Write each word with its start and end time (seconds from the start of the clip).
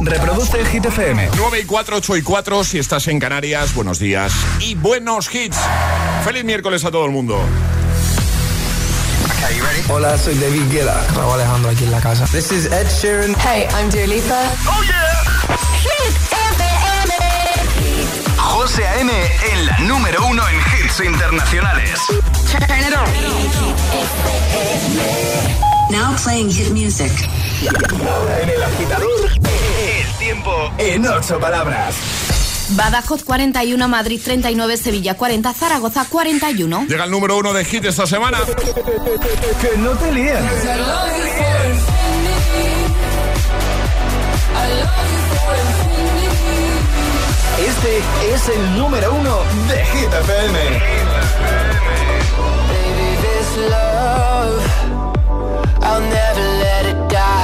Reproduce 0.00 0.58
el 0.60 0.66
Hit 0.66 0.84
FM. 0.86 1.30
9 1.36 1.60
y 1.60 1.64
4, 1.64 1.96
8 1.96 2.16
y 2.16 2.22
4, 2.22 2.64
si 2.64 2.78
estás 2.78 3.08
en 3.08 3.18
Canarias, 3.20 3.74
buenos 3.74 3.98
días 3.98 4.32
y 4.60 4.74
buenos 4.74 5.32
hits. 5.34 5.56
Feliz 6.24 6.44
miércoles 6.44 6.84
a 6.84 6.90
todo 6.90 7.04
el 7.06 7.10
mundo. 7.10 7.40
Hola, 9.88 10.16
soy 10.18 10.34
David 10.36 10.62
Guetta. 10.70 11.04
Raúl 11.14 11.34
Alejandro 11.34 11.70
aquí 11.70 11.84
en 11.84 11.90
la 11.90 12.00
casa. 12.00 12.24
This 12.26 12.50
is 12.50 12.66
Ed 12.66 12.86
Sheeran. 12.88 13.34
Hey, 13.38 13.66
I'm 13.74 13.90
Dua 13.90 14.06
Lipa. 14.06 14.40
¡Oh, 14.66 14.82
yeah! 14.82 15.22
Hit 15.82 16.16
FM. 16.32 17.14
José 18.38 18.86
A.M. 18.86 19.12
en 19.52 19.66
la 19.66 19.78
número 19.80 20.26
uno 20.26 20.42
en 20.48 20.56
hits 20.56 21.00
internacionales. 21.00 22.00
Turn 22.50 22.80
it 22.80 22.94
on. 22.94 23.08
Now 25.90 26.16
playing 26.16 26.50
hit 26.50 26.70
music. 26.70 27.12
Ahora 28.08 28.40
en 28.42 28.48
el 28.48 28.62
agitador, 28.62 29.30
tiempo 30.34 30.72
en 30.78 31.06
ocho 31.06 31.38
palabras. 31.38 31.94
Badajoz 32.70 33.22
41, 33.24 33.88
Madrid 33.88 34.20
39, 34.22 34.76
Sevilla 34.76 35.14
40, 35.14 35.52
Zaragoza 35.52 36.06
41. 36.08 36.86
Llega 36.88 37.04
el 37.04 37.10
número 37.10 37.38
uno 37.38 37.52
de 37.52 37.64
hit 37.64 37.84
esta 37.84 38.06
semana. 38.06 38.38
Que 39.60 39.78
no 39.78 39.90
te 39.90 40.12
líen. 40.12 40.36
Este 47.66 48.02
es 48.34 48.48
el 48.48 48.78
número 48.78 49.14
uno 49.14 49.38
de 49.68 49.84
Hit 49.84 50.12
FM. 50.12 50.58
Baby, 52.68 53.16
this 53.22 53.56
love, 53.70 54.62
I'll 55.82 56.00
never 56.00 56.42
let 56.58 56.86
it 56.90 57.08
die. 57.12 57.43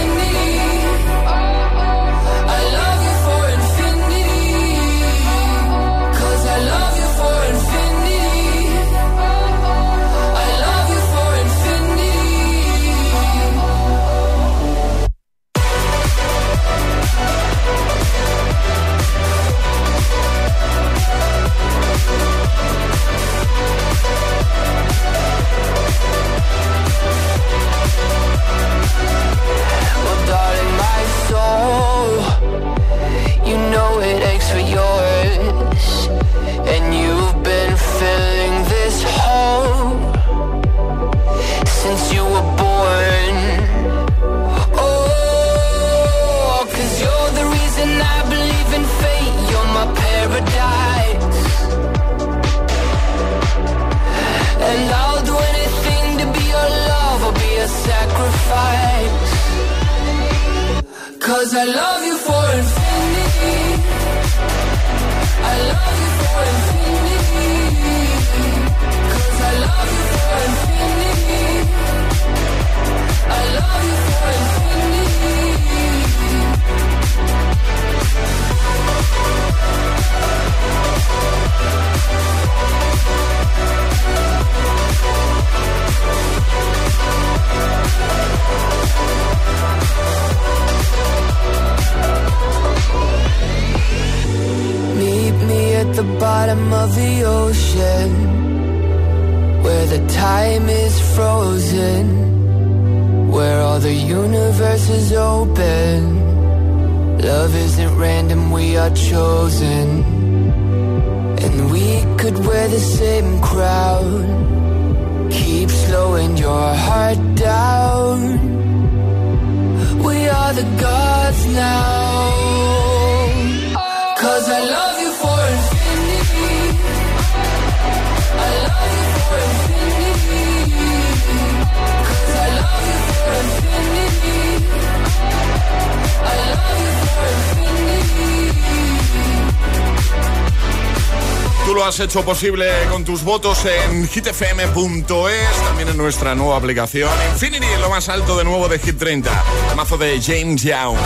Has 141.83 141.99
hecho 141.99 142.23
posible 142.23 142.69
con 142.89 143.03
tus 143.03 143.23
votos 143.23 143.65
en 143.65 144.07
hitfm.es, 144.07 145.63
también 145.63 145.89
en 145.89 145.97
nuestra 145.97 146.35
nueva 146.35 146.57
aplicación 146.57 147.09
Infinity, 147.33 147.65
lo 147.79 147.89
más 147.89 148.09
alto 148.09 148.37
de 148.37 148.43
nuevo 148.43 148.67
de 148.67 148.77
Hit 148.77 148.97
30, 148.97 149.31
mazo 149.75 149.97
de 149.97 150.21
James 150.21 150.61
Young. 150.63 150.97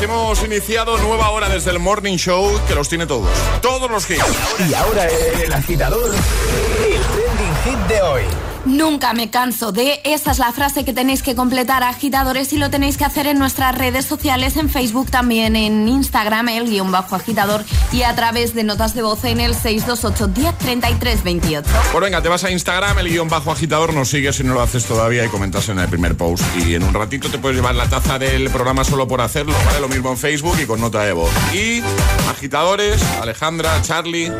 Hemos 0.00 0.42
iniciado 0.44 0.96
nueva 0.98 1.30
hora 1.30 1.48
desde 1.48 1.70
el 1.70 1.78
Morning 1.78 2.16
Show 2.16 2.60
que 2.68 2.74
los 2.74 2.88
tiene 2.88 3.06
todos, 3.06 3.28
todos 3.60 3.90
los 3.90 4.08
hits. 4.08 4.24
Y 4.68 4.74
ahora 4.74 5.06
el 5.06 5.52
agitador, 5.52 6.14
el 6.14 7.02
trending 7.02 7.56
hit 7.64 7.88
de 7.88 8.02
hoy. 8.02 8.47
Nunca 8.68 9.14
me 9.14 9.30
canso 9.30 9.72
de. 9.72 9.98
Esa 10.04 10.32
es 10.32 10.38
la 10.38 10.52
frase 10.52 10.84
que 10.84 10.92
tenéis 10.92 11.22
que 11.22 11.34
completar, 11.34 11.82
agitadores, 11.82 12.52
y 12.52 12.58
lo 12.58 12.68
tenéis 12.68 12.98
que 12.98 13.06
hacer 13.06 13.26
en 13.26 13.38
nuestras 13.38 13.74
redes 13.74 14.04
sociales, 14.04 14.58
en 14.58 14.68
Facebook 14.68 15.10
también, 15.10 15.56
en 15.56 15.88
Instagram, 15.88 16.50
el 16.50 16.68
guion 16.68 16.92
bajo 16.92 17.16
agitador, 17.16 17.64
y 17.92 18.02
a 18.02 18.14
través 18.14 18.54
de 18.54 18.64
notas 18.64 18.94
de 18.94 19.00
voz 19.00 19.24
en 19.24 19.40
el 19.40 19.54
628 19.54 20.26
10 20.28 21.24
28. 21.24 21.70
Pues 21.92 22.04
venga, 22.04 22.20
te 22.20 22.28
vas 22.28 22.44
a 22.44 22.50
Instagram, 22.50 22.98
el 22.98 23.08
guion 23.08 23.30
bajo 23.30 23.50
agitador, 23.50 23.94
nos 23.94 24.10
sigues 24.10 24.36
si 24.36 24.44
no 24.44 24.52
lo 24.52 24.60
haces 24.60 24.84
todavía 24.84 25.24
y 25.24 25.28
comentas 25.28 25.66
en 25.70 25.78
el 25.78 25.88
primer 25.88 26.14
post. 26.14 26.44
Y 26.58 26.74
en 26.74 26.82
un 26.82 26.92
ratito 26.92 27.30
te 27.30 27.38
puedes 27.38 27.56
llevar 27.56 27.74
la 27.74 27.88
taza 27.88 28.18
del 28.18 28.50
programa 28.50 28.84
solo 28.84 29.08
por 29.08 29.22
hacerlo, 29.22 29.54
¿vale? 29.64 29.80
Lo 29.80 29.88
mismo 29.88 30.10
en 30.10 30.18
Facebook 30.18 30.58
y 30.62 30.66
con 30.66 30.78
nota 30.78 31.04
de 31.04 31.14
voz. 31.14 31.30
Y 31.54 31.82
agitadores, 32.28 33.02
Alejandra, 33.22 33.80
Charlie, 33.80 34.30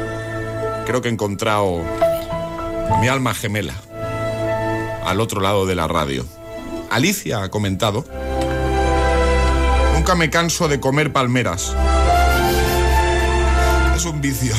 creo 0.85 1.01
que 1.01 1.09
he 1.09 1.13
encontrado 1.13 1.83
mi 3.01 3.09
alma 3.09 3.33
gemela 3.33 3.88
al 5.09 5.21
otro 5.21 5.41
lado 5.41 5.65
de 5.67 5.75
la 5.75 5.89
radio. 5.89 6.27
Alicia 6.91 7.43
ha 7.43 7.51
comentado, 7.51 8.05
nunca 9.95 10.15
me 10.15 10.31
canso 10.31 10.69
de 10.69 10.81
comer 10.81 11.13
palmeras. 11.13 11.75
Es 13.97 14.05
un 14.05 14.21
vicio. 14.21 14.55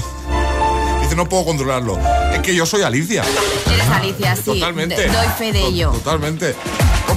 Dice, 1.02 1.16
no 1.16 1.30
puedo 1.30 1.46
controlarlo. 1.46 1.98
Es 2.34 2.40
que 2.40 2.54
yo 2.54 2.66
soy 2.66 2.82
Alicia. 2.82 3.24
Eres 3.72 3.90
Alicia, 3.90 4.36
sí. 4.36 4.44
Totalmente. 4.44 5.08
Doy 5.08 5.28
fe 5.38 5.52
de 5.54 5.62
ello. 5.62 5.92
Totalmente. 5.92 6.56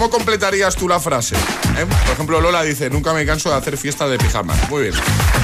¿Cómo 0.02 0.10
completarías 0.10 0.74
tú 0.74 0.88
la 0.88 0.98
frase? 0.98 1.36
¿Eh? 1.36 1.86
Por 1.86 2.14
ejemplo, 2.14 2.40
Lola 2.40 2.64
dice, 2.64 2.90
nunca 2.90 3.12
me 3.12 3.24
canso 3.24 3.50
de 3.50 3.54
hacer 3.54 3.78
fiesta 3.78 4.08
de 4.08 4.18
pijama. 4.18 4.52
Muy 4.68 4.82
bien. 4.82 4.94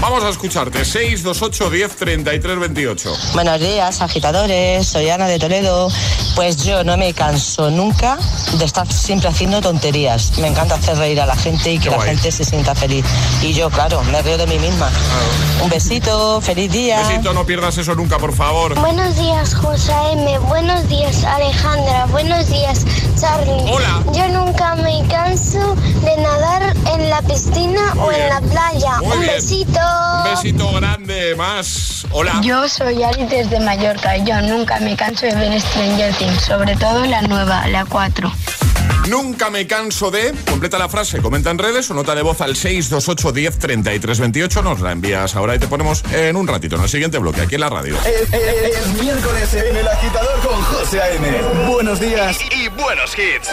Vamos 0.01 0.25
a 0.25 0.31
escucharte. 0.31 0.85
628 0.85 1.71
10 1.71 1.95
33 1.95 2.59
28. 2.59 3.17
Buenos 3.35 3.61
días, 3.61 4.01
agitadores. 4.01 4.85
Soy 4.85 5.11
Ana 5.11 5.29
de 5.29 5.39
Toledo. 5.39 5.89
Pues 6.35 6.65
yo 6.65 6.83
no 6.83 6.97
me 6.97 7.15
canso 7.15 7.71
nunca 7.71 8.19
de 8.59 8.65
estar 8.65 8.93
siempre 8.93 9.29
haciendo 9.29 9.61
tonterías. 9.61 10.37
Me 10.39 10.49
encanta 10.49 10.75
hacer 10.75 10.97
reír 10.99 11.21
a 11.21 11.27
la 11.27 11.37
gente 11.37 11.75
y 11.75 11.79
que 11.79 11.91
la 11.91 12.01
gente 12.01 12.33
se 12.33 12.45
sienta 12.45 12.75
feliz. 12.75 13.05
Y 13.43 13.53
yo, 13.53 13.71
claro, 13.71 14.03
me 14.11 14.21
río 14.23 14.39
de 14.39 14.49
mí 14.49 14.59
misma. 14.59 14.91
Un 15.63 15.71
besito, 15.71 16.41
feliz 16.41 16.71
día. 16.73 17.01
Un 17.01 17.09
besito, 17.09 17.33
no 17.33 17.47
pierdas 17.47 17.79
eso 17.79 17.95
nunca, 17.95 18.19
por 18.19 18.35
favor. 18.35 18.75
Buenos 18.79 19.17
días, 19.17 19.55
José 19.55 19.93
M. 20.13 20.39
Buenos 20.39 20.89
días, 20.89 21.23
Alejandra. 21.25 22.07
Buenos 22.07 22.49
días, 22.49 22.85
Charlie. 23.21 23.65
Hola. 23.71 24.03
Yo 24.13 24.29
nunca 24.29 24.75
me 24.77 25.05
canso 25.09 25.75
de 26.05 26.17
nadar 26.19 26.75
en 26.95 27.11
la 27.11 27.21
piscina 27.23 27.93
o 28.01 28.13
en 28.13 28.29
la 28.29 28.41
playa. 28.41 28.99
Muy 28.99 29.13
Un 29.17 29.21
bien. 29.21 29.35
besito. 29.35 29.81
Un 30.19 30.25
besito 30.35 30.73
grande 30.73 31.35
más. 31.37 32.07
Hola. 32.13 32.41
Yo 32.43 32.69
soy 32.69 33.03
Ari 33.03 33.27
desde 33.27 33.61
Mallorca 33.61 34.17
y 34.17 34.25
yo 34.25 34.41
nunca 34.43 34.79
me 34.81 34.97
canso 34.97 35.27
de 35.27 35.35
ver 35.35 35.61
Stranger 35.61 36.15
Things, 36.15 36.43
sobre 36.43 36.77
todo 36.77 37.05
la 37.07 37.23
nueva, 37.23 37.67
la 37.69 37.85
4. 37.85 38.31
Nunca 39.09 39.51
me 39.51 39.67
canso 39.67 40.11
de. 40.11 40.35
Completa 40.49 40.79
la 40.79 40.89
frase, 40.89 41.21
comenta 41.21 41.51
en 41.51 41.59
redes 41.59 41.91
o 41.91 41.95
nota 41.95 42.15
de 42.15 42.23
voz 42.23 42.41
al 42.41 42.57
628 42.57 43.33
10 43.33 43.59
33 43.59 44.21
28. 44.21 44.63
Nos 44.63 44.81
la 44.81 44.93
envías 44.93 45.35
ahora 45.37 45.55
y 45.55 45.59
te 45.59 45.67
ponemos 45.69 46.03
en 46.13 46.37
un 46.37 46.47
ratito 46.47 46.77
en 46.77 46.83
el 46.83 46.89
siguiente 46.89 47.19
bloque 47.19 47.41
aquí 47.43 47.55
en 47.57 47.61
la 47.63 47.71
radio. 47.71 47.97
Es, 48.05 48.33
es- 48.33 48.77
es 48.79 49.03
miércoles 49.03 49.55
en 49.55 49.77
el 49.77 49.89
agitador 49.89 50.41
con 50.41 50.61
José 50.63 51.01
A.M. 51.01 51.29
Buenos 51.69 52.01
días 52.01 52.39
y 52.55 52.69
buenos 52.69 53.13
hits. 53.19 53.49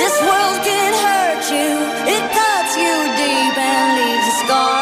This 0.00 0.14
world 0.26 0.58
can 0.66 0.92
hurt 1.04 1.42
you, 1.54 1.70
it 2.14 2.24
cuts 2.36 2.72
you 2.82 2.94
deep 3.22 3.56
and 3.70 3.88
leaves 3.98 4.28
a 4.32 4.34
scar. 4.42 4.81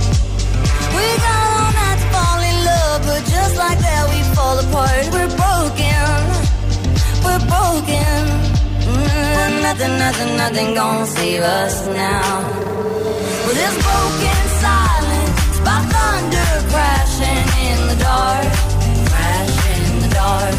Like 3.61 3.79
that 3.79 4.03
we 4.13 4.19
fall 4.35 4.57
apart. 4.65 5.03
We're 5.13 5.33
broken, 5.43 6.09
we're 7.25 7.43
broken. 7.53 8.19
Mm, 8.89 9.51
nothing, 9.67 9.93
nothing, 10.05 10.31
nothing 10.43 10.69
gonna 10.73 11.05
save 11.05 11.43
us 11.59 11.75
now. 11.87 12.25
Well, 13.43 13.55
this 13.61 13.75
broken 13.85 14.41
silence 14.65 15.55
by 15.67 15.77
thunder 15.93 16.51
crashing 16.73 17.45
in 17.69 17.79
the 17.91 17.97
dark, 18.09 18.49
crashing 19.11 19.83
in 19.89 19.95
the 20.05 20.11
dark. 20.21 20.55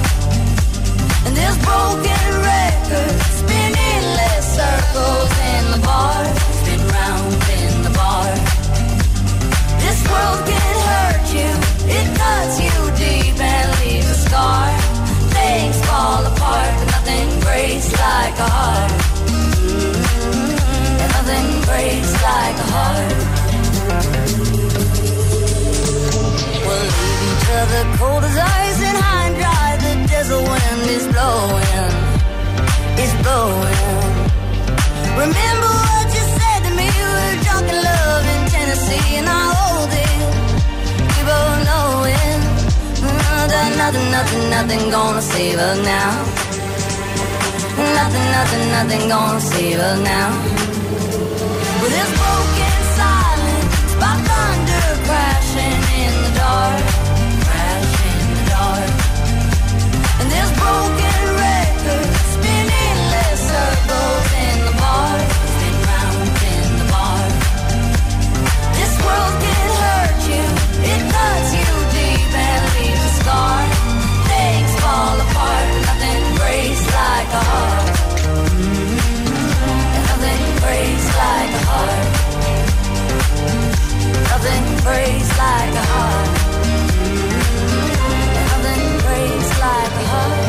And 1.27 1.35
this 1.41 1.57
broken 1.67 2.25
record 2.55 3.15
spin 3.39 3.73
endless 3.93 4.45
circles 4.61 5.33
in 5.55 5.63
the 5.75 5.81
bar, 5.89 6.23
spin 6.59 6.81
round 6.97 7.35
in 7.63 7.75
the 7.87 7.93
bar. 8.01 8.31
This 9.85 9.99
world 10.11 10.41
can 10.51 10.75
hurt 10.91 11.27
you, 11.39 11.51
it 11.99 12.09
cuts 12.19 12.57
you 12.65 12.75
deep 13.03 13.37
and 13.41 13.69
leaves 13.81 14.11
a 14.17 14.19
scar. 14.27 14.69
Things 15.37 15.77
fall 15.87 16.23
apart, 16.33 16.73
but 16.79 16.89
nothing 16.97 17.29
breaks 17.47 17.89
like 17.93 18.37
a 18.47 18.49
heart. 18.59 18.93
And 21.03 21.11
nothing 21.17 21.49
breaks 21.69 22.13
like 22.31 22.57
a 22.65 22.69
heart. 22.77 23.13
We'll 26.67 26.87
leave 26.97 27.23
each 27.31 27.49
other 27.61 27.83
cold 27.99 28.23
as 28.31 28.37
ice 28.61 28.81
and 28.89 28.99
high 29.05 29.25
and 29.29 29.37
dry. 29.43 29.69
The 29.85 29.95
desert 30.13 30.45
wind 30.51 30.83
is 30.97 31.05
blowing, 31.15 31.93
is 33.05 33.13
blowing. 33.25 33.81
Remember 35.25 35.71
what 35.89 36.07
you 36.17 36.25
said 36.39 36.61
to 36.67 36.71
me? 36.79 36.87
We 36.99 37.05
were 37.17 37.35
drunk 37.45 37.67
in 37.73 37.79
love 37.91 38.25
in 38.35 38.41
Tennessee, 38.55 39.17
and 39.21 39.29
I 39.29 39.72
Mm, 43.63 43.77
nothing, 43.77 44.11
nothing, 44.11 44.51
nothing 44.51 44.91
gonna 44.91 45.23
save 45.23 45.59
us 45.59 45.79
now. 45.85 46.11
Nothing, 47.99 48.27
nothing, 48.37 48.65
nothing 48.77 49.09
gonna 49.09 49.41
save 49.41 49.79
us 49.79 49.99
now. 50.01 50.31
With 51.81 51.93
this 51.97 52.11
broken 52.21 52.77
silence, 52.99 53.95
by 54.03 54.15
thunder 54.29 54.89
crashing 55.07 55.81
in 56.03 56.13
the 56.25 56.33
dark, 56.43 56.83
crashing 57.47 58.19
in 58.25 58.31
the 58.39 58.45
dark. 58.55 58.91
And 60.21 60.29
this 60.35 60.51
broken 60.63 61.21
record 61.47 62.11
spin 62.35 62.67
endless 62.87 63.41
circles 63.53 64.27
in 64.47 64.57
the 64.67 64.75
bar, 64.83 65.15
spin 65.55 65.77
round 65.91 66.29
in 66.55 66.69
the 66.81 66.87
bar. 66.93 67.25
This 68.79 68.95
world 69.07 69.35
can 69.45 69.69
hurt 69.83 70.21
you, 70.33 70.45
it 70.93 71.03
cuts 71.15 71.51
you 71.61 71.71
deep 71.95 72.33
and 72.51 72.72
scar. 73.23 73.63
Things 74.31 74.73
fall 74.83 75.17
apart, 75.27 75.69
nothing 75.89 76.23
breaks 76.39 76.85
like 76.99 77.31
a 77.41 77.43
heart. 77.51 77.87
Nothing 80.09 80.45
breaks 80.63 81.09
like 81.23 81.53
a 81.61 81.63
heart. 81.71 82.07
Nothing 84.31 84.67
breaks 84.87 85.31
like 85.43 85.75
a 85.83 85.87
heart. 85.93 86.29
Nothing 88.51 88.85
breaks 89.05 89.51
like 89.67 89.95
a 90.03 90.07
heart. 90.13 90.41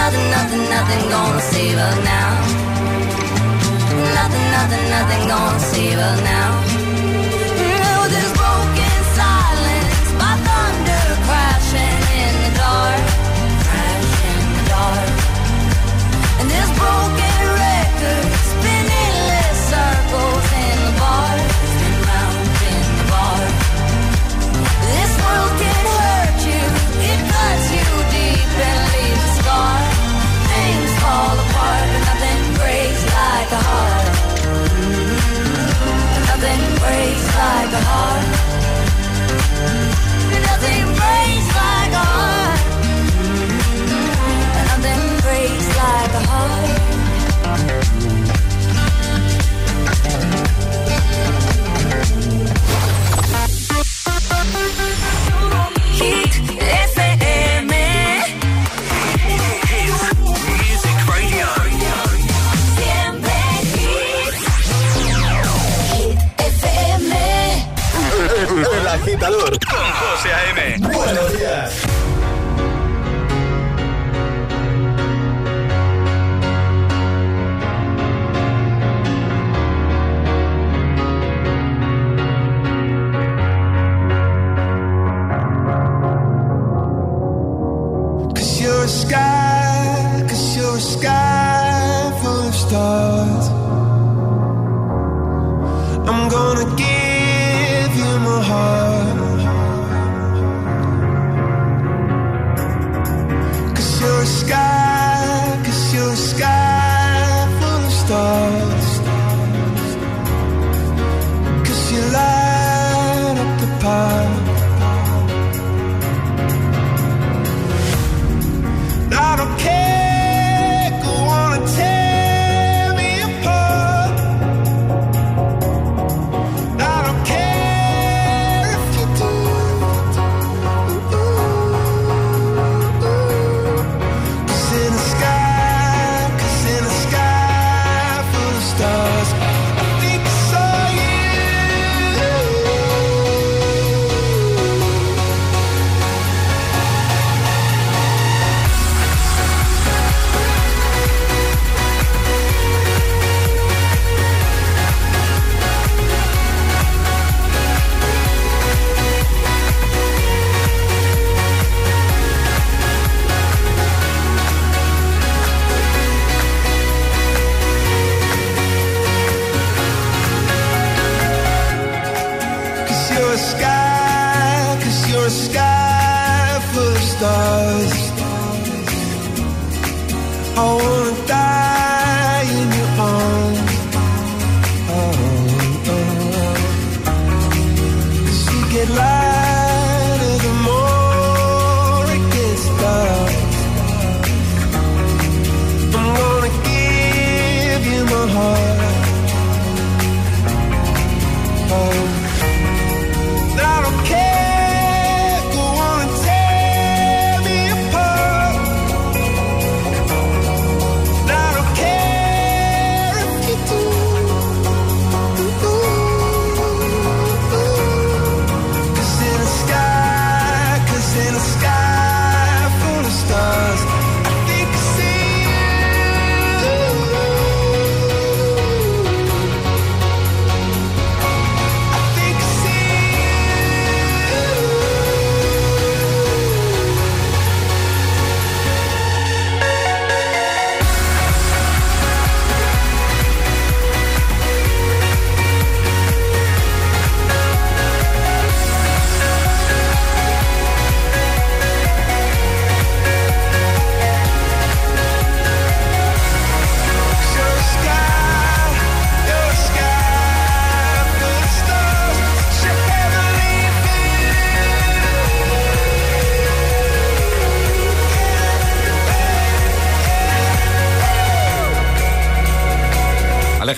Nothing, 0.00 0.30
nothing, 0.36 0.64
nothing 0.70 1.04
gonna 1.10 1.40
save 1.40 1.78
us 1.78 1.98
now. 2.04 2.57
Nothing, 4.58 4.90
nothing, 4.90 5.28
gonna 5.28 5.60
save 5.60 5.98
us 5.98 6.20
now. 6.22 6.77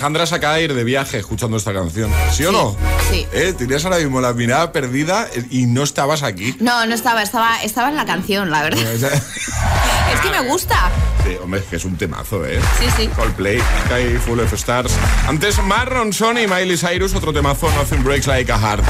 Alejandra 0.01 0.25
se 0.25 0.33
acaba 0.33 0.55
de 0.55 0.63
ir 0.63 0.73
de 0.73 0.83
viaje 0.83 1.19
escuchando 1.19 1.57
esta 1.57 1.73
canción. 1.73 2.11
¿Sí, 2.31 2.43
o 2.43 2.51
no? 2.51 2.75
Sí. 3.11 3.27
¿Eh? 3.33 3.53
Tenías 3.55 3.85
ahora 3.85 3.99
mismo 3.99 4.19
la 4.19 4.33
mirada 4.33 4.71
perdida 4.71 5.29
y 5.51 5.67
no 5.67 5.83
estabas 5.83 6.23
aquí. 6.23 6.55
No, 6.59 6.87
no 6.87 6.95
estaba, 6.95 7.21
estaba, 7.21 7.61
estaba 7.61 7.89
en 7.89 7.97
la 7.97 8.05
canción, 8.07 8.49
la 8.49 8.63
verdad. 8.63 8.81
es 8.93 10.19
que 10.23 10.29
me 10.31 10.39
gusta. 10.47 10.89
Sí, 11.23 11.37
hombre, 11.39 11.59
es 11.59 11.67
que 11.67 11.75
es 11.75 11.85
un 11.85 11.97
temazo, 11.97 12.43
¿eh? 12.47 12.59
Sí, 12.79 12.87
sí. 12.97 13.07
Coldplay, 13.09 13.59
Sky 13.59 14.17
Full 14.25 14.39
of 14.39 14.51
Stars. 14.53 14.91
Antes 15.27 15.61
Marron 15.61 16.11
Son 16.13 16.35
y 16.39 16.47
Miley 16.47 16.77
Cyrus, 16.77 17.13
otro 17.13 17.31
temazo, 17.31 17.69
Nothing 17.69 18.03
Breaks 18.03 18.25
Like 18.25 18.51
a 18.51 18.57
Heart. 18.57 18.83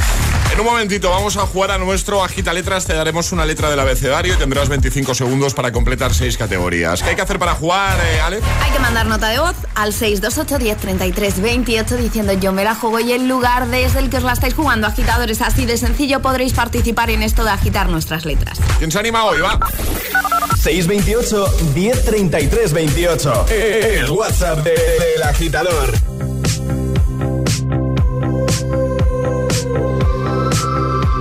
En 0.52 0.60
un 0.60 0.66
momentito 0.66 1.10
vamos 1.10 1.38
a 1.38 1.46
jugar 1.48 1.72
a 1.72 1.78
nuestro 1.78 2.22
Agita 2.24 2.52
Letras. 2.52 2.86
Te 2.86 2.94
daremos 2.94 3.32
una 3.32 3.46
letra 3.46 3.70
del 3.70 3.80
abecedario 3.80 4.34
y 4.34 4.38
tendrás 4.38 4.68
25 4.68 5.16
segundos 5.16 5.54
para 5.54 5.72
completar 5.72 6.14
seis 6.14 6.38
categorías. 6.38 7.02
¿Qué 7.02 7.12
hay 7.12 7.16
que 7.16 7.22
hacer 7.22 7.40
para 7.40 7.54
jugar, 7.54 7.98
eh, 8.06 8.20
Ale? 8.20 8.42
Hay 8.62 8.72
que 8.72 8.80
mandar 8.80 9.06
nota 9.06 9.30
de 9.30 9.40
voz 9.40 9.56
al 9.76 9.94
628 9.94 10.58
10 10.58 11.42
28 11.42 11.96
diciendo 11.96 12.34
yo 12.34 12.52
me 12.52 12.66
la 12.66 12.76
juego 12.76 13.00
y 13.00 13.14
el 13.14 13.30
lugar 13.30 13.68
desde 13.68 14.00
el 14.00 14.10
que 14.10 14.18
os 14.18 14.24
la 14.24 14.34
estáis 14.34 14.54
jugando. 14.54 14.88
Agitadores, 14.88 15.42
así 15.42 15.66
de 15.66 15.78
sencillo 15.78 16.22
podréis 16.22 16.52
participar 16.52 17.10
en 17.12 17.24
esto 17.24 17.46
de 17.46 17.52
agitar 17.52 17.88
nuestras 17.88 18.26
letras. 18.26 18.60
¿Quién 18.78 18.92
se 18.92 19.00
anima 19.00 19.24
hoy? 19.24 19.40
Va. 19.40 19.58
628 20.62 21.46
1033 21.74 22.74
28. 22.74 23.46
El 23.50 24.10
WhatsApp 24.12 24.60
del 24.66 25.24
agitador 25.24 25.94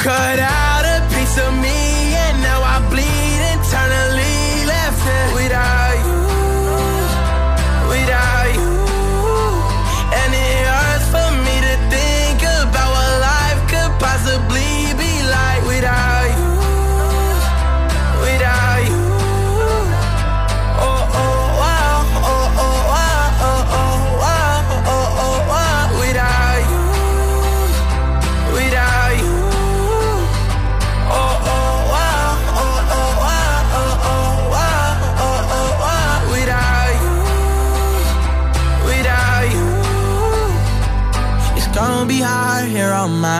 cut 0.00 0.38
out 0.38 0.49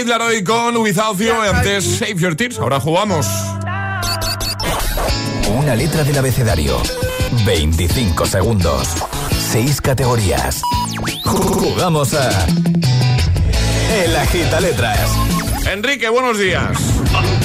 Kid 0.00 0.08
Laroi 0.08 0.42
con 0.42 0.78
Without 0.78 1.18
You 1.18 1.26
y 1.26 1.48
antes 1.54 1.98
Save 1.98 2.14
Your 2.14 2.34
Tears. 2.34 2.58
Ahora 2.58 2.80
jugamos. 2.80 3.26
Una 5.58 5.74
letra 5.74 6.04
del 6.04 6.16
abecedario. 6.16 6.80
25 7.44 8.24
segundos. 8.24 8.88
6 9.52 9.82
categorías. 9.82 10.62
Jugamos 11.26 12.14
a. 12.14 12.30
El 14.02 14.16
Agita 14.16 14.60
Letras. 14.60 15.10
Enrique, 15.70 16.08
buenos 16.08 16.38
días. 16.38 16.78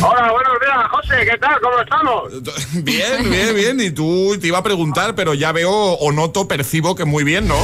Hola, 0.02 0.32
buenos 0.32 0.54
días, 0.62 0.89
José, 0.91 1.26
¿qué 1.30 1.38
tal? 1.38 1.60
¿Cómo 1.60 1.82
estamos? 1.82 2.84
Bien, 2.86 3.30
bien, 3.30 3.54
bien. 3.54 3.82
Y 3.82 3.91
tú 3.91 4.38
te 4.39 4.48
iba 4.48 4.60
a 4.60 4.63
preguntar, 4.63 5.13
pero 5.13 5.34
ya 5.34 5.52
veo 5.52 5.72
o 5.74 6.12
noto, 6.13 6.48
percibo 6.48 6.96
que 6.96 7.04
muy 7.04 7.26
bien, 7.26 7.50
¿no? 7.50 7.58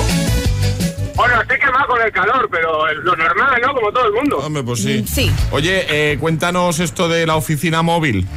Bueno, 1.15 1.41
estoy 1.41 1.59
quemado 1.59 1.87
con 1.87 2.01
el 2.01 2.11
calor, 2.11 2.47
pero 2.51 2.93
lo 2.93 3.15
normal, 3.15 3.61
¿no? 3.61 3.73
Como 3.73 3.91
todo 3.91 4.05
el 4.07 4.13
mundo. 4.13 4.37
Hombre, 4.39 4.63
pues 4.63 4.81
sí. 4.81 5.05
Sí. 5.07 5.31
Oye, 5.51 5.85
eh, 5.89 6.17
cuéntanos 6.19 6.79
esto 6.79 7.07
de 7.09 7.25
la 7.25 7.35
oficina 7.35 7.81
móvil. 7.81 8.27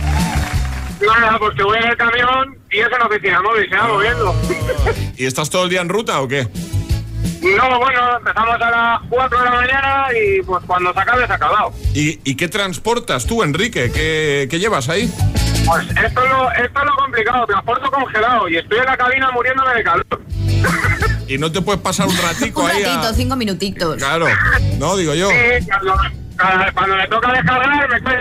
Nada, 1.00 1.38
pues 1.38 1.54
que 1.54 1.62
voy 1.62 1.78
en 1.78 1.84
el 1.90 1.96
camión 1.96 2.58
y 2.70 2.78
es 2.80 2.86
en 2.86 2.98
la 2.98 3.06
oficina 3.06 3.40
móvil, 3.42 3.68
se 3.68 3.76
va 3.76 3.88
moviendo. 3.88 4.34
¿Y 5.16 5.26
estás 5.26 5.50
todo 5.50 5.64
el 5.64 5.70
día 5.70 5.80
en 5.80 5.88
ruta 5.88 6.20
o 6.20 6.28
qué? 6.28 6.48
No, 7.42 7.78
bueno, 7.78 8.16
empezamos 8.18 8.54
a 8.54 8.70
las 8.70 9.00
4 9.10 9.38
de 9.38 9.44
la 9.44 9.50
mañana 9.50 10.06
y 10.18 10.42
pues 10.42 10.64
cuando 10.66 10.94
se 10.94 11.00
acabe, 11.00 11.26
se 11.26 11.32
ha 11.32 11.36
acabado. 11.36 11.72
¿Y, 11.94 12.18
y 12.24 12.36
qué 12.36 12.48
transportas 12.48 13.26
tú, 13.26 13.42
Enrique? 13.42 13.90
¿Qué, 13.92 14.48
qué 14.50 14.58
llevas 14.58 14.88
ahí? 14.88 15.12
Pues 15.66 15.86
esto 15.90 16.24
es, 16.24 16.30
lo, 16.30 16.50
esto 16.52 16.78
es 16.80 16.84
lo 16.86 16.96
complicado, 16.96 17.46
transporto 17.46 17.90
congelado 17.90 18.48
y 18.48 18.56
estoy 18.56 18.78
en 18.78 18.86
la 18.86 18.96
cabina 18.96 19.30
muriéndome 19.30 19.74
de 19.74 19.82
calor. 19.84 20.06
Y 21.28 21.38
no 21.38 21.50
te 21.50 21.60
puedes 21.62 21.80
pasar 21.80 22.06
un 22.06 22.16
ratico 22.22 22.62
Un 22.62 22.70
ahí 22.70 22.82
a- 22.82 22.94
ratito, 22.96 23.14
cinco 23.14 23.36
minutitos. 23.36 23.96
Claro, 23.96 24.26
no, 24.78 24.96
digo 24.96 25.14
yo. 25.14 25.28
Sí, 25.30 25.66
cuando, 25.66 25.94
cuando 26.74 26.96
me 26.96 27.08
toca 27.08 27.32
descargar 27.32 27.88
me 27.88 27.96
estoy... 27.96 28.14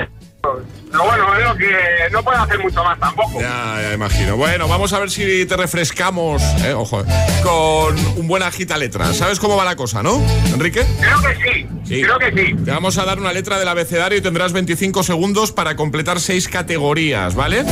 Pero 0.48 1.06
bueno, 1.06 1.32
veo 1.32 1.56
que 1.56 1.72
no 2.12 2.22
puedo 2.22 2.38
hacer 2.38 2.60
mucho 2.60 2.84
más 2.84 3.00
tampoco. 3.00 3.40
Ya, 3.40 3.80
ya 3.82 3.94
imagino. 3.94 4.36
Bueno, 4.36 4.68
vamos 4.68 4.92
a 4.92 5.00
ver 5.00 5.10
si 5.10 5.46
te 5.46 5.56
refrescamos, 5.56 6.42
eh, 6.66 6.74
ojo, 6.74 7.02
con 7.42 7.98
un 8.18 8.28
buen 8.28 8.44
agita 8.44 8.78
letra. 8.78 9.14
¿Sabes 9.14 9.40
cómo 9.40 9.56
va 9.56 9.64
la 9.64 9.78
cosa, 9.78 10.04
no, 10.04 10.22
Enrique? 10.54 10.86
Creo 11.00 11.22
que 11.22 11.36
sí, 11.36 11.68
Sí. 11.86 12.02
creo 12.02 12.20
que 12.20 12.32
sí. 12.32 12.56
Te 12.66 12.72
vamos 12.72 12.98
a 12.98 13.06
dar 13.06 13.20
una 13.20 13.32
letra 13.32 13.58
del 13.58 13.70
abecedario 13.70 14.18
y 14.18 14.22
tendrás 14.22 14.52
25 14.52 15.02
segundos 15.04 15.54
para 15.54 15.78
completar 15.78 16.20
seis 16.20 16.50
categorías, 16.50 17.36
¿vale? 17.36 17.64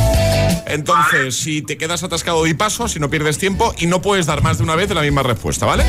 Entonces, 0.67 1.36
si 1.36 1.62
te 1.62 1.77
quedas 1.77 2.03
atascado 2.03 2.47
y 2.47 2.53
paso, 2.53 2.88
si 2.88 2.99
no 3.01 3.10
pierdes 3.10 3.38
tiempo 3.38 3.75
y 3.79 3.88
no 3.88 4.01
puedes 4.01 4.27
dar 4.27 4.41
más 4.43 4.60
de 4.60 4.63
una 4.63 4.75
vez 4.77 4.89
la 4.91 5.01
misma 5.01 5.23
respuesta, 5.23 5.65
¿vale? 5.65 5.84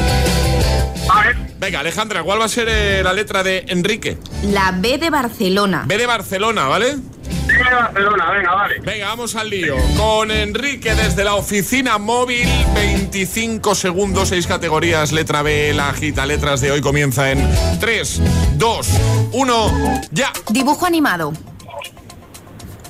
Vale, 1.06 1.36
Venga, 1.62 1.79
Alejandra, 1.79 2.25
¿cuál 2.25 2.40
va 2.40 2.46
a 2.46 2.48
ser 2.48 2.66
eh, 2.68 3.03
la 3.05 3.12
letra 3.12 3.44
de 3.44 3.64
Enrique? 3.68 4.18
La 4.51 4.72
B 4.77 4.98
de 4.98 5.11
Barcelona. 5.11 5.85
B 5.87 5.96
de 5.96 6.07
Barcelona, 6.07 6.66
¿vale? 6.66 6.96
sí, 6.96 7.53
de 7.57 7.62
Barcelona, 7.62 8.31
venga, 8.33 8.53
vale. 8.53 8.81
Venga, 8.81 9.07
vamos 9.07 9.37
al 9.37 9.48
lío. 9.48 9.77
Con 9.96 10.33
Enrique 10.33 10.92
desde 10.96 11.22
la 11.22 11.35
oficina 11.37 11.98
móvil, 11.98 12.48
25 12.75 13.77
segundos, 13.77 14.31
6 14.31 14.44
categorías, 14.48 15.12
letra 15.12 15.42
B, 15.42 15.72
la 15.72 15.90
agita 15.90 16.27
letras 16.27 16.61
de 16.61 16.72
hoy 16.72 16.81
comienza 16.81 17.31
en 17.31 17.48
3, 17.79 18.20
2, 18.57 18.88
1, 19.31 20.01
ya. 20.11 20.33
Dibujo 20.51 20.85
animado. 20.85 21.33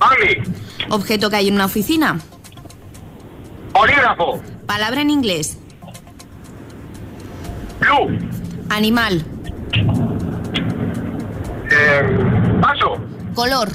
Bambi, 0.00 0.42
Objeto 0.88 1.28
que 1.28 1.36
hay 1.36 1.48
en 1.48 1.54
una 1.56 1.66
oficina. 1.66 2.18
bolígrafo, 3.74 4.42
Palabra 4.64 5.02
en 5.02 5.10
inglés. 5.10 5.58
blue, 7.80 8.16
Animal. 8.72 9.22
eh, 11.70 12.02
paso, 12.60 12.96
Color. 13.34 13.68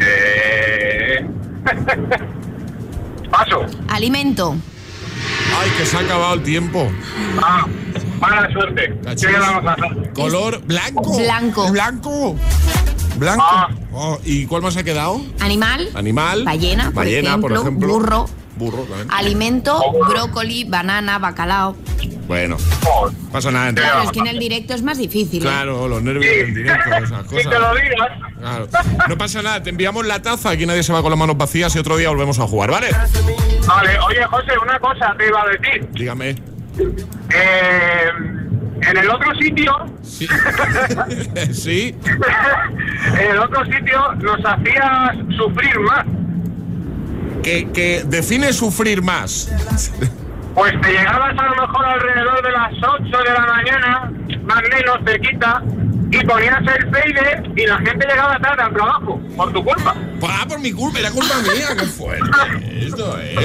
eh, 0.00 1.26
paso. 3.30 3.66
Alimento. 3.88 4.56
Ay, 5.58 5.70
que 5.76 5.84
se 5.86 5.96
ha 5.96 6.00
acabado 6.00 6.34
el 6.34 6.42
tiempo. 6.42 6.88
Ah, 7.42 7.66
mala 8.20 8.50
suerte. 8.52 8.98
¿Qué 9.20 9.26
le 9.26 9.38
vamos 9.38 9.66
a 9.66 9.72
hacer? 9.72 10.12
Color 10.12 10.62
blanco. 10.64 11.18
Blanco. 11.18 11.70
Blanco. 11.70 12.36
Blanco. 13.16 13.44
Ah. 13.46 13.68
Oh, 13.92 14.18
¿Y 14.24 14.46
cuál 14.46 14.62
más 14.62 14.76
ha 14.76 14.82
quedado? 14.82 15.20
Animal. 15.40 15.88
Animal. 15.94 16.44
Ballena, 16.44 16.84
por 16.86 16.94
Ballena, 16.94 17.28
ejemplo, 17.30 17.48
por 17.48 17.58
ejemplo. 17.58 17.88
burro. 17.88 18.26
Burro 18.60 18.82
también. 18.84 19.08
Alimento, 19.10 19.80
brócoli, 20.08 20.64
banana, 20.64 21.18
bacalao. 21.18 21.74
Bueno, 22.28 22.56
pasa 23.32 23.50
nada. 23.50 23.72
Claro, 23.74 24.02
es 24.02 24.12
que 24.12 24.20
en 24.20 24.28
el 24.28 24.38
directo 24.38 24.72
es 24.74 24.82
más 24.82 24.98
difícil. 24.98 25.40
¿eh? 25.40 25.46
Claro, 25.46 25.88
los 25.88 26.00
nervios 26.00 26.24
del 26.46 26.54
directo, 26.54 26.90
esas 26.94 27.22
Si 27.28 27.36
te 27.36 27.44
cosas. 27.44 27.60
lo 27.60 27.74
digas. 27.74 28.08
Claro. 28.38 28.68
No 29.08 29.18
pasa 29.18 29.42
nada, 29.42 29.62
te 29.62 29.70
enviamos 29.70 30.06
la 30.06 30.22
taza, 30.22 30.50
aquí 30.50 30.64
nadie 30.64 30.84
se 30.84 30.92
va 30.92 31.02
con 31.02 31.10
las 31.10 31.18
manos 31.18 31.36
vacías 31.36 31.74
y 31.74 31.78
otro 31.80 31.96
día 31.96 32.08
volvemos 32.10 32.38
a 32.38 32.46
jugar, 32.46 32.70
¿vale? 32.70 32.88
Vale, 33.66 33.98
oye 33.98 34.24
José, 34.26 34.52
una 34.62 34.78
cosa 34.78 35.14
te 35.18 35.26
iba 35.26 35.42
a 35.42 35.46
decir. 35.48 35.88
Dígame. 35.92 36.30
Eh, 37.30 38.10
en 38.82 38.96
el 38.96 39.10
otro 39.10 39.34
sitio, 39.34 39.72
Sí. 40.02 40.26
sí. 41.52 41.94
en 43.18 43.30
el 43.30 43.38
otro 43.38 43.64
sitio 43.64 44.12
nos 44.14 44.38
hacías 44.44 45.16
sufrir 45.36 45.78
más. 45.80 46.04
Que, 47.42 47.70
que 47.72 48.04
define 48.06 48.52
sufrir 48.52 49.02
más. 49.02 49.48
Pues 50.54 50.72
te 50.80 50.88
llegabas 50.92 51.30
a 51.38 51.42
lo 51.48 51.62
mejor 51.66 51.84
alrededor 51.86 52.42
de 52.42 52.50
las 52.52 52.72
8 52.72 53.04
de 53.04 53.32
la 53.32 53.46
mañana, 53.46 54.12
más 54.44 54.58
o 54.58 54.76
menos 54.76 54.98
cerquita, 55.06 55.62
y 56.10 56.26
ponías 56.26 56.58
el 56.76 56.90
peide 56.90 57.42
y 57.56 57.66
la 57.66 57.78
gente 57.78 58.06
llegaba 58.06 58.38
tarde 58.40 58.62
al 58.64 58.72
trabajo, 58.74 59.20
por 59.36 59.52
tu 59.52 59.64
culpa. 59.64 59.94
Ah, 60.22 60.44
por 60.48 60.58
mi 60.58 60.72
culpa, 60.72 60.98
era 60.98 61.10
culpa 61.12 61.34
mía, 61.42 61.68
qué 61.78 61.86
fuerte 61.86 62.28
esto, 62.86 63.16
¿eh? 63.20 63.36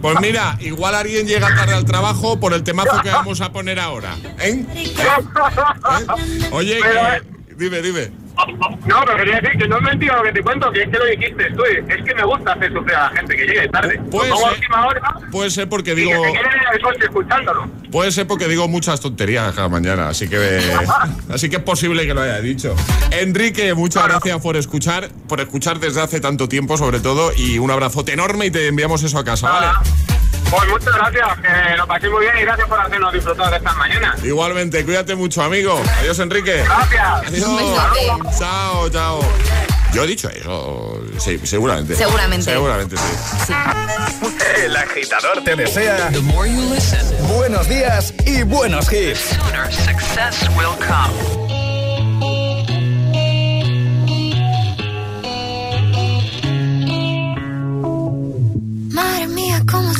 Pues 0.00 0.20
mira, 0.20 0.56
igual 0.60 0.94
alguien 0.94 1.26
llega 1.26 1.54
tarde 1.54 1.74
al 1.74 1.84
trabajo 1.84 2.40
por 2.40 2.52
el 2.54 2.62
temazo 2.64 3.00
que 3.02 3.10
vamos 3.10 3.40
a 3.42 3.52
poner 3.52 3.78
ahora, 3.78 4.14
¿eh? 4.40 4.64
Oye, 6.52 6.78
Pero, 6.82 7.00
que- 7.00 7.16
eh, 7.16 7.22
dime, 7.56 7.82
dime. 7.82 8.10
No, 8.86 9.00
pero 9.04 9.16
quería 9.16 9.40
decir 9.40 9.58
que 9.58 9.68
no 9.68 9.76
es 9.78 9.82
mentira 9.82 10.16
lo 10.16 10.22
que 10.24 10.32
te 10.32 10.42
cuento, 10.42 10.70
que 10.70 10.82
es 10.82 10.88
que 10.90 10.98
lo 10.98 11.04
dijiste 11.06 11.44
tú. 11.52 11.62
Es 11.64 12.04
que 12.04 12.14
me 12.14 12.24
gusta 12.24 12.52
hacer 12.52 12.72
sufrir 12.72 12.94
a 12.94 13.02
la 13.04 13.08
gente 13.16 13.36
que 13.36 13.46
llegue 13.46 13.68
tarde. 13.68 14.00
Puede 14.10 14.30
pongo 14.30 14.46
a 14.46 14.50
ser. 14.50 14.58
última 14.58 14.86
hora 14.86 15.16
Puede 15.32 15.50
ser 15.50 15.68
porque 15.68 15.94
que 15.94 16.00
digo, 16.02 16.22
se 16.98 17.04
escuchándolo. 17.04 17.68
puede 17.90 18.12
ser 18.12 18.26
porque 18.26 18.46
digo 18.48 18.68
muchas 18.68 19.00
tonterías 19.00 19.54
cada 19.54 19.68
mañana, 19.68 20.08
así 20.08 20.28
que, 20.28 20.60
así 21.32 21.48
que 21.48 21.56
es 21.56 21.62
posible 21.62 22.06
que 22.06 22.14
lo 22.14 22.22
haya 22.22 22.40
dicho. 22.40 22.74
Enrique, 23.10 23.72
muchas 23.74 24.06
gracias 24.06 24.40
por 24.40 24.56
escuchar, 24.56 25.08
por 25.28 25.40
escuchar 25.40 25.78
desde 25.80 26.02
hace 26.02 26.20
tanto 26.20 26.48
tiempo, 26.48 26.76
sobre 26.76 27.00
todo, 27.00 27.32
y 27.36 27.58
un 27.58 27.70
abrazote 27.70 28.12
enorme 28.12 28.46
y 28.46 28.50
te 28.50 28.68
enviamos 28.68 29.02
eso 29.02 29.18
a 29.18 29.24
casa, 29.24 29.48
¿vale? 29.48 29.66
Pues 30.50 30.68
muchas 30.68 30.94
gracias, 30.94 31.26
que 31.40 31.76
lo 31.76 31.86
pasé 31.86 32.08
muy 32.08 32.20
bien 32.20 32.38
y 32.38 32.42
gracias 32.42 32.68
por 32.68 32.80
hacernos 32.80 33.12
disfrutar 33.12 33.50
de 33.50 33.56
estas 33.56 33.76
mañanas. 33.76 34.24
Igualmente, 34.24 34.84
cuídate 34.84 35.14
mucho, 35.14 35.42
amigo. 35.42 35.80
Adiós, 36.00 36.18
Enrique. 36.20 36.64
Gracias. 36.64 37.44
Adiós. 37.44 38.38
Chao, 38.38 38.88
chao. 38.90 39.20
Yo 39.92 40.04
he 40.04 40.06
dicho 40.06 40.28
eso. 40.28 41.00
Sí, 41.18 41.40
seguramente. 41.44 41.96
Seguramente. 41.96 42.50
Seguramente 42.50 42.96
sí. 42.96 43.52
El 44.62 44.76
agitador 44.76 45.42
te 45.44 45.56
desea 45.56 46.10
buenos 47.28 47.68
días 47.68 48.14
y 48.24 48.42
buenos 48.42 48.92
hits. 48.92 49.38
Madre 49.38 51.45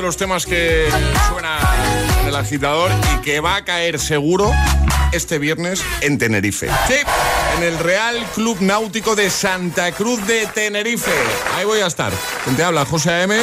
de 0.00 0.06
los 0.06 0.16
temas 0.16 0.46
que 0.46 0.88
suena 1.28 1.58
en 2.22 2.28
el 2.28 2.36
agitador 2.36 2.90
y 3.14 3.20
que 3.20 3.40
va 3.40 3.56
a 3.56 3.64
caer 3.64 3.98
seguro 3.98 4.50
este 5.12 5.38
viernes 5.38 5.82
en 6.00 6.16
Tenerife. 6.16 6.68
Sí, 6.88 6.94
en 7.58 7.62
el 7.64 7.78
Real 7.78 8.16
Club 8.34 8.62
Náutico 8.62 9.14
de 9.14 9.28
Santa 9.28 9.92
Cruz 9.92 10.26
de 10.26 10.46
Tenerife. 10.46 11.12
Ahí 11.56 11.66
voy 11.66 11.80
a 11.80 11.86
estar. 11.86 12.12
¿Quién 12.44 12.56
te 12.56 12.64
habla? 12.64 12.86
José 12.86 13.10
A.M. 13.10 13.36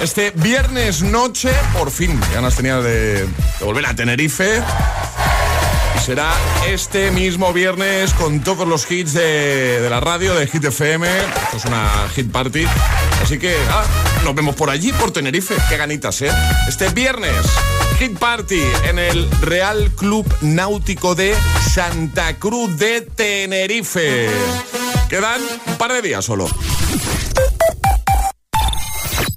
Este 0.00 0.32
viernes 0.34 1.02
noche, 1.02 1.52
por 1.72 1.92
fin, 1.92 2.18
ganas 2.34 2.56
tenía 2.56 2.80
de, 2.80 3.24
de 3.24 3.64
volver 3.64 3.86
a 3.86 3.94
Tenerife 3.94 4.60
será 6.02 6.32
este 6.66 7.12
mismo 7.12 7.52
viernes 7.52 8.12
con 8.14 8.40
todos 8.40 8.66
los 8.66 8.90
hits 8.90 9.12
de, 9.12 9.86
la 9.88 10.00
radio, 10.00 10.34
de 10.34 10.48
Hit 10.48 10.64
FM. 10.64 11.06
Esto 11.06 11.56
es 11.56 11.64
una 11.64 12.08
hit 12.14 12.32
party. 12.32 12.64
Así 13.22 13.38
que 13.38 13.54
ah, 13.70 13.84
nos 14.24 14.34
vemos 14.34 14.56
por 14.56 14.68
allí, 14.68 14.92
por 14.92 15.12
Tenerife. 15.12 15.54
Qué 15.68 15.76
ganitas, 15.76 16.20
¿eh? 16.22 16.30
Este 16.66 16.88
viernes, 16.88 17.36
hit 18.00 18.18
party 18.18 18.60
en 18.88 18.98
el 18.98 19.30
Real 19.42 19.92
Club 19.94 20.26
Náutico 20.40 21.14
de 21.14 21.36
Santa 21.72 22.34
Cruz 22.36 22.76
de 22.78 23.02
Tenerife. 23.02 24.28
Quedan 25.08 25.40
un 25.66 25.76
par 25.76 25.92
de 25.92 26.02
días 26.02 26.24
solo. 26.24 26.48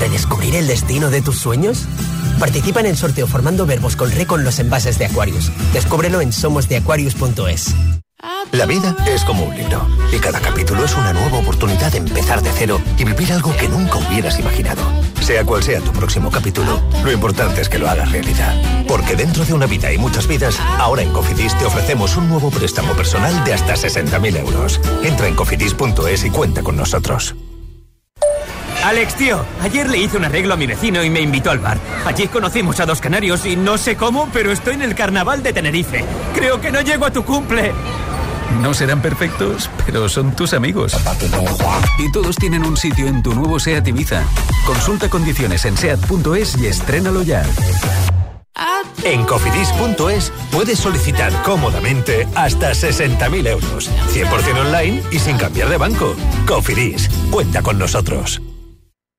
¿Redescubrir 0.00 0.56
el 0.56 0.66
destino 0.66 1.10
de 1.10 1.20
tus 1.20 1.38
sueños? 1.38 1.84
Participa 2.38 2.80
en 2.80 2.86
el 2.86 2.96
sorteo 2.96 3.26
formando 3.26 3.66
verbos 3.66 3.96
con 3.96 4.10
re 4.10 4.26
con 4.26 4.44
los 4.44 4.58
envases 4.58 4.98
de 4.98 5.04
Aquarius. 5.04 5.52
Descúbrelo 5.74 6.22
en 6.22 6.32
somosdeaquarius.es. 6.32 7.74
La 8.52 8.64
vida 8.64 8.96
es 9.06 9.24
como 9.24 9.44
un 9.44 9.54
libro 9.54 9.86
y 10.10 10.18
cada 10.18 10.40
capítulo 10.40 10.86
es 10.86 10.96
una 10.96 11.12
nueva 11.12 11.38
oportunidad 11.38 11.92
de 11.92 11.98
empezar 11.98 12.42
de 12.42 12.50
cero 12.50 12.80
y 12.96 13.04
vivir 13.04 13.30
algo 13.30 13.54
que 13.54 13.68
nunca 13.68 13.98
hubieras 13.98 14.40
imaginado. 14.40 14.80
Sea 15.20 15.44
cual 15.44 15.62
sea 15.62 15.80
tu 15.80 15.92
próximo 15.92 16.30
capítulo, 16.30 16.80
lo 17.04 17.12
importante 17.12 17.60
es 17.60 17.68
que 17.68 17.78
lo 17.78 17.88
hagas 17.88 18.10
realidad. 18.10 18.54
Porque 18.88 19.16
dentro 19.16 19.44
de 19.44 19.52
una 19.52 19.66
vida 19.66 19.88
hay 19.88 19.98
muchas 19.98 20.26
vidas, 20.26 20.58
ahora 20.78 21.02
en 21.02 21.12
Cofidis 21.12 21.56
te 21.58 21.66
ofrecemos 21.66 22.16
un 22.16 22.26
nuevo 22.30 22.50
préstamo 22.50 22.94
personal 22.94 23.44
de 23.44 23.52
hasta 23.52 23.74
60.000 23.74 24.38
euros. 24.38 24.80
Entra 25.04 25.28
en 25.28 25.36
cofidis.es 25.36 26.24
y 26.24 26.30
cuenta 26.30 26.62
con 26.62 26.76
nosotros. 26.76 27.36
Alex, 28.84 29.14
tío, 29.14 29.44
ayer 29.60 29.88
le 29.88 29.98
hice 29.98 30.16
un 30.16 30.24
arreglo 30.24 30.54
a 30.54 30.56
mi 30.56 30.66
vecino 30.66 31.04
y 31.04 31.10
me 31.10 31.20
invitó 31.20 31.50
al 31.50 31.58
bar. 31.58 31.78
Allí 32.06 32.28
conocimos 32.28 32.80
a 32.80 32.86
dos 32.86 33.00
canarios 33.00 33.44
y 33.44 33.56
no 33.56 33.76
sé 33.76 33.96
cómo, 33.96 34.28
pero 34.32 34.52
estoy 34.52 34.74
en 34.74 34.82
el 34.82 34.94
carnaval 34.94 35.42
de 35.42 35.52
Tenerife. 35.52 36.04
Creo 36.34 36.60
que 36.60 36.70
no 36.70 36.80
llego 36.80 37.04
a 37.04 37.10
tu 37.10 37.22
cumple. 37.22 37.72
No 38.62 38.74
serán 38.74 39.00
perfectos, 39.02 39.70
pero 39.86 40.08
son 40.08 40.34
tus 40.34 40.54
amigos. 40.54 40.96
Y 41.98 42.10
todos 42.10 42.36
tienen 42.36 42.64
un 42.64 42.76
sitio 42.76 43.06
en 43.06 43.22
tu 43.22 43.34
nuevo 43.34 43.60
SEAT 43.60 43.86
Ibiza. 43.88 44.24
Consulta 44.66 45.08
condiciones 45.08 45.64
en 45.66 45.76
SEAT.es 45.76 46.56
y 46.58 46.66
estrénalo 46.66 47.22
ya. 47.22 47.44
En 49.04 49.24
cofidis.es 49.24 50.32
puedes 50.50 50.78
solicitar 50.78 51.32
cómodamente 51.42 52.26
hasta 52.34 52.72
60.000 52.72 53.46
euros, 53.46 53.90
100% 54.12 54.60
online 54.60 55.02
y 55.10 55.18
sin 55.18 55.38
cambiar 55.38 55.68
de 55.68 55.78
banco. 55.78 56.14
Cofidis, 56.46 57.08
cuenta 57.30 57.62
con 57.62 57.78
nosotros. 57.78 58.42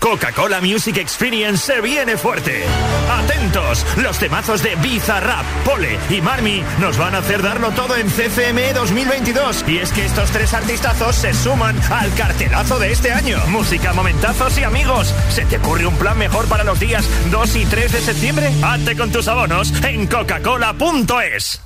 Coca-Cola 0.00 0.60
Music 0.60 0.98
Experience 0.98 1.64
se 1.64 1.80
viene 1.80 2.16
fuerte. 2.16 2.64
Atentos, 3.10 3.84
los 3.96 4.18
temazos 4.18 4.62
de 4.62 4.76
Rap, 5.20 5.44
Pole 5.64 5.98
y 6.10 6.20
Marmi 6.20 6.62
nos 6.80 6.96
van 6.96 7.14
a 7.14 7.18
hacer 7.18 7.42
darlo 7.42 7.70
todo 7.72 7.96
en 7.96 8.08
CCME 8.08 8.72
2022. 8.72 9.64
Y 9.68 9.78
es 9.78 9.92
que 9.92 10.04
estos 10.04 10.30
tres 10.30 10.54
artistazos 10.54 11.16
se 11.16 11.34
suman 11.34 11.76
al 11.90 12.12
cartelazo 12.14 12.78
de 12.78 12.92
este 12.92 13.12
año. 13.12 13.38
Música, 13.48 13.92
momentazos 13.92 14.56
y 14.58 14.64
amigos. 14.64 15.14
¿Se 15.30 15.44
te 15.44 15.58
ocurre 15.58 15.86
un 15.86 15.96
plan 15.96 16.18
mejor 16.18 16.46
para 16.46 16.64
los 16.64 16.78
días 16.78 17.04
2 17.30 17.56
y 17.56 17.64
3 17.66 17.92
de 17.92 18.00
septiembre? 18.00 18.52
Hazte 18.62 18.96
con 18.96 19.10
tus 19.10 19.28
abonos 19.28 19.72
en 19.82 20.06
coca-cola.es. 20.06 21.60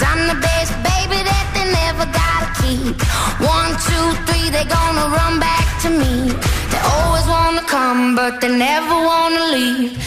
Cause 0.00 0.08
I'm 0.16 0.28
the 0.28 0.40
best 0.40 0.72
baby 0.80 1.20
that 1.28 1.46
they 1.52 1.66
never 1.76 2.06
gotta 2.08 2.48
keep. 2.64 2.96
One, 3.44 3.72
two, 3.84 4.06
three, 4.24 4.48
they 4.48 4.64
gonna 4.64 5.12
run 5.12 5.38
back 5.38 5.66
to 5.82 5.90
me. 5.90 6.32
They 6.72 6.80
always 6.96 7.26
wanna 7.28 7.60
come, 7.68 8.16
but 8.16 8.40
they 8.40 8.48
never 8.48 8.94
wanna 8.94 9.44
leave. 9.52 10.00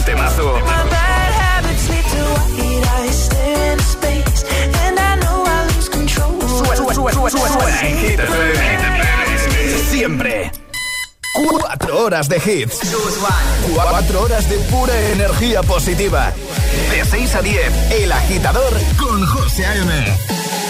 Un 0.00 0.04
temazo. 0.04 0.54
Siempre. 9.90 10.52
Cuatro 11.48 12.04
horas 12.04 12.28
de 12.28 12.36
hits. 12.36 12.80
Cuatro 13.74 14.22
horas 14.22 14.48
de 14.48 14.56
pura 14.70 14.98
energía 15.12 15.62
positiva. 15.62 16.32
De 16.90 17.04
6 17.04 17.34
a 17.34 17.42
10, 17.42 17.92
El 17.92 18.12
Agitador 18.12 18.72
con 18.98 19.24
José 19.26 19.66
A.M. 19.66 20.69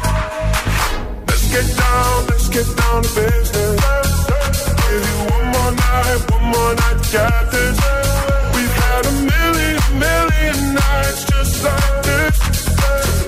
Get 1.51 1.67
down, 1.77 2.27
let's 2.27 2.47
get 2.47 2.65
down 2.77 3.01
this. 7.51 7.77
We've 8.55 8.75
a 9.05 9.11
million, 10.01 10.73
nights 10.75 11.25
just 11.25 11.63
like 11.63 12.03
this. 12.03 12.37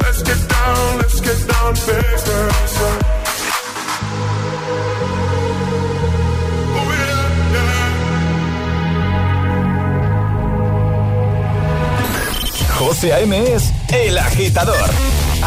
Let's 0.04 0.24
get 0.24 0.42
down, 0.50 0.98
let's 1.00 1.20
get 1.20 1.48
down 1.52 1.74
business. 1.74 2.74
José 12.80 13.12
es 13.54 13.74
El 13.90 14.18
Agitador. 14.18 15.13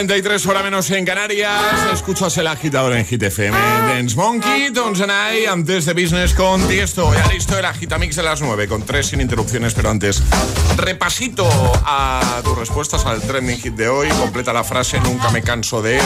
43 0.00 0.46
hora 0.46 0.62
menos 0.62 0.90
en 0.92 1.04
Canarias. 1.04 1.92
Escuchas 1.92 2.34
el 2.38 2.46
agitador 2.46 2.94
en 2.94 3.04
Hit 3.04 3.22
FM. 3.22 3.54
Dance 3.54 4.16
Monkey, 4.16 4.72
Tons 4.72 4.98
and 5.02 5.12
I, 5.12 5.44
antes 5.44 5.84
de 5.84 5.92
Business 5.92 6.32
con 6.32 6.66
Tiesto. 6.66 7.12
Ya 7.12 7.26
listo 7.26 7.58
el 7.58 7.66
agitamix 7.66 8.16
de 8.16 8.22
las 8.22 8.40
9, 8.40 8.66
con 8.66 8.82
3 8.82 9.06
sin 9.06 9.20
interrupciones, 9.20 9.74
pero 9.74 9.90
antes. 9.90 10.22
Repasito 10.78 11.46
a 11.84 12.40
tus 12.42 12.56
respuestas 12.56 13.04
al 13.04 13.20
trending 13.20 13.58
hit 13.58 13.74
de 13.74 13.90
hoy. 13.90 14.08
Completa 14.08 14.54
la 14.54 14.64
frase, 14.64 14.98
nunca 15.00 15.28
me 15.28 15.42
canso 15.42 15.82
de... 15.82 16.00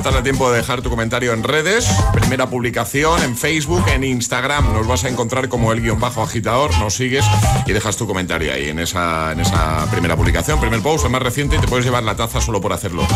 Estás 0.00 0.14
a 0.14 0.22
tiempo 0.22 0.50
de 0.50 0.56
dejar 0.56 0.80
tu 0.80 0.88
comentario 0.88 1.34
en 1.34 1.42
redes. 1.42 1.86
Primera 2.14 2.48
publicación 2.48 3.22
en 3.22 3.36
Facebook, 3.36 3.84
en 3.92 4.02
Instagram. 4.02 4.72
Nos 4.72 4.86
vas 4.86 5.04
a 5.04 5.10
encontrar 5.10 5.50
como 5.50 5.72
el 5.72 5.82
guion 5.82 6.00
bajo 6.00 6.22
agitador. 6.22 6.70
Nos 6.78 6.94
sigues 6.94 7.22
y 7.66 7.72
dejas 7.74 7.98
tu 7.98 8.06
comentario 8.06 8.50
ahí 8.50 8.70
en 8.70 8.78
esa, 8.78 9.32
en 9.32 9.40
esa 9.40 9.86
primera 9.90 10.16
publicación. 10.16 10.58
Primer 10.58 10.80
post, 10.80 11.04
el 11.04 11.10
más 11.10 11.20
reciente, 11.20 11.56
y 11.56 11.58
te 11.58 11.68
puedes 11.68 11.84
llevar 11.84 12.02
la 12.02 12.16
taza 12.16 12.40
solo 12.40 12.62
por 12.62 12.72
hacerlo. 12.72 13.06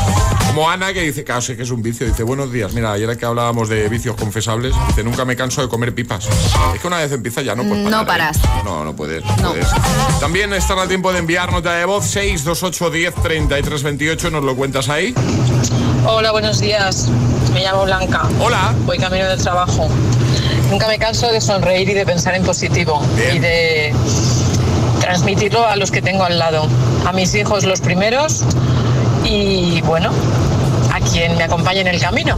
Como 0.47 0.68
Ana, 0.68 0.93
que 0.93 1.01
dice, 1.01 1.24
sé 1.41 1.57
que 1.57 1.62
es 1.62 1.70
un 1.70 1.82
vicio. 1.82 2.07
Dice, 2.07 2.22
buenos 2.22 2.53
días. 2.53 2.74
Mira, 2.74 2.93
ayer 2.93 3.16
que 3.16 3.24
hablábamos 3.24 3.70
de 3.70 3.89
vicios 3.89 4.14
confesables, 4.16 4.74
dice, 4.89 5.03
nunca 5.03 5.24
me 5.24 5.37
canso 5.37 5.62
de 5.62 5.68
comer 5.68 5.95
pipas. 5.95 6.28
Es 6.74 6.80
que 6.82 6.87
una 6.87 6.99
vez 6.99 7.11
empieza 7.12 7.41
ya 7.41 7.55
no 7.55 7.64
puedes 7.64 7.89
No 7.89 8.05
parar, 8.05 8.35
¿eh? 8.35 8.39
paras. 8.39 8.62
No, 8.62 8.85
no 8.85 8.95
puedes. 8.95 9.24
no 9.24 9.53
puedes. 9.53 9.68
También 10.20 10.53
estás 10.53 10.76
a 10.78 10.87
tiempo 10.87 11.14
de 11.14 11.20
enviar 11.20 11.51
nota 11.51 11.72
de 11.72 11.87
voz 11.87 12.05
628 12.05 12.91
10 12.91 13.14
33 13.22 13.82
28. 13.82 14.30
Nos 14.30 14.45
lo 14.45 14.55
cuentas 14.55 14.91
ahí. 14.91 15.14
Hola, 16.07 16.32
buenos 16.32 16.61
días. 16.61 17.09
Me 17.55 17.62
llamo 17.62 17.84
Blanca. 17.84 18.28
Hola. 18.38 18.74
Voy 18.84 18.98
camino 18.98 19.26
del 19.26 19.40
trabajo. 19.40 19.88
Nunca 20.70 20.86
me 20.86 20.98
canso 20.98 21.32
de 21.32 21.40
sonreír 21.40 21.88
y 21.88 21.94
de 21.94 22.05
pensar 22.05 22.34
en 22.34 22.42
positivo 22.42 23.02
y 23.34 23.38
de 23.38 23.94
transmitirlo 25.00 25.66
a 25.66 25.76
los 25.76 25.90
que 25.90 26.02
tengo 26.02 26.24
al 26.24 26.38
lado. 26.38 26.68
A 27.07 27.12
mis 27.12 27.34
hijos 27.34 27.64
los 27.64 27.80
primeros 27.80 28.44
y 29.24 29.80
bueno, 29.80 30.11
a 30.92 31.00
quien 31.00 31.38
me 31.38 31.44
acompañe 31.44 31.80
en 31.80 31.88
el 31.88 32.00
camino. 32.00 32.36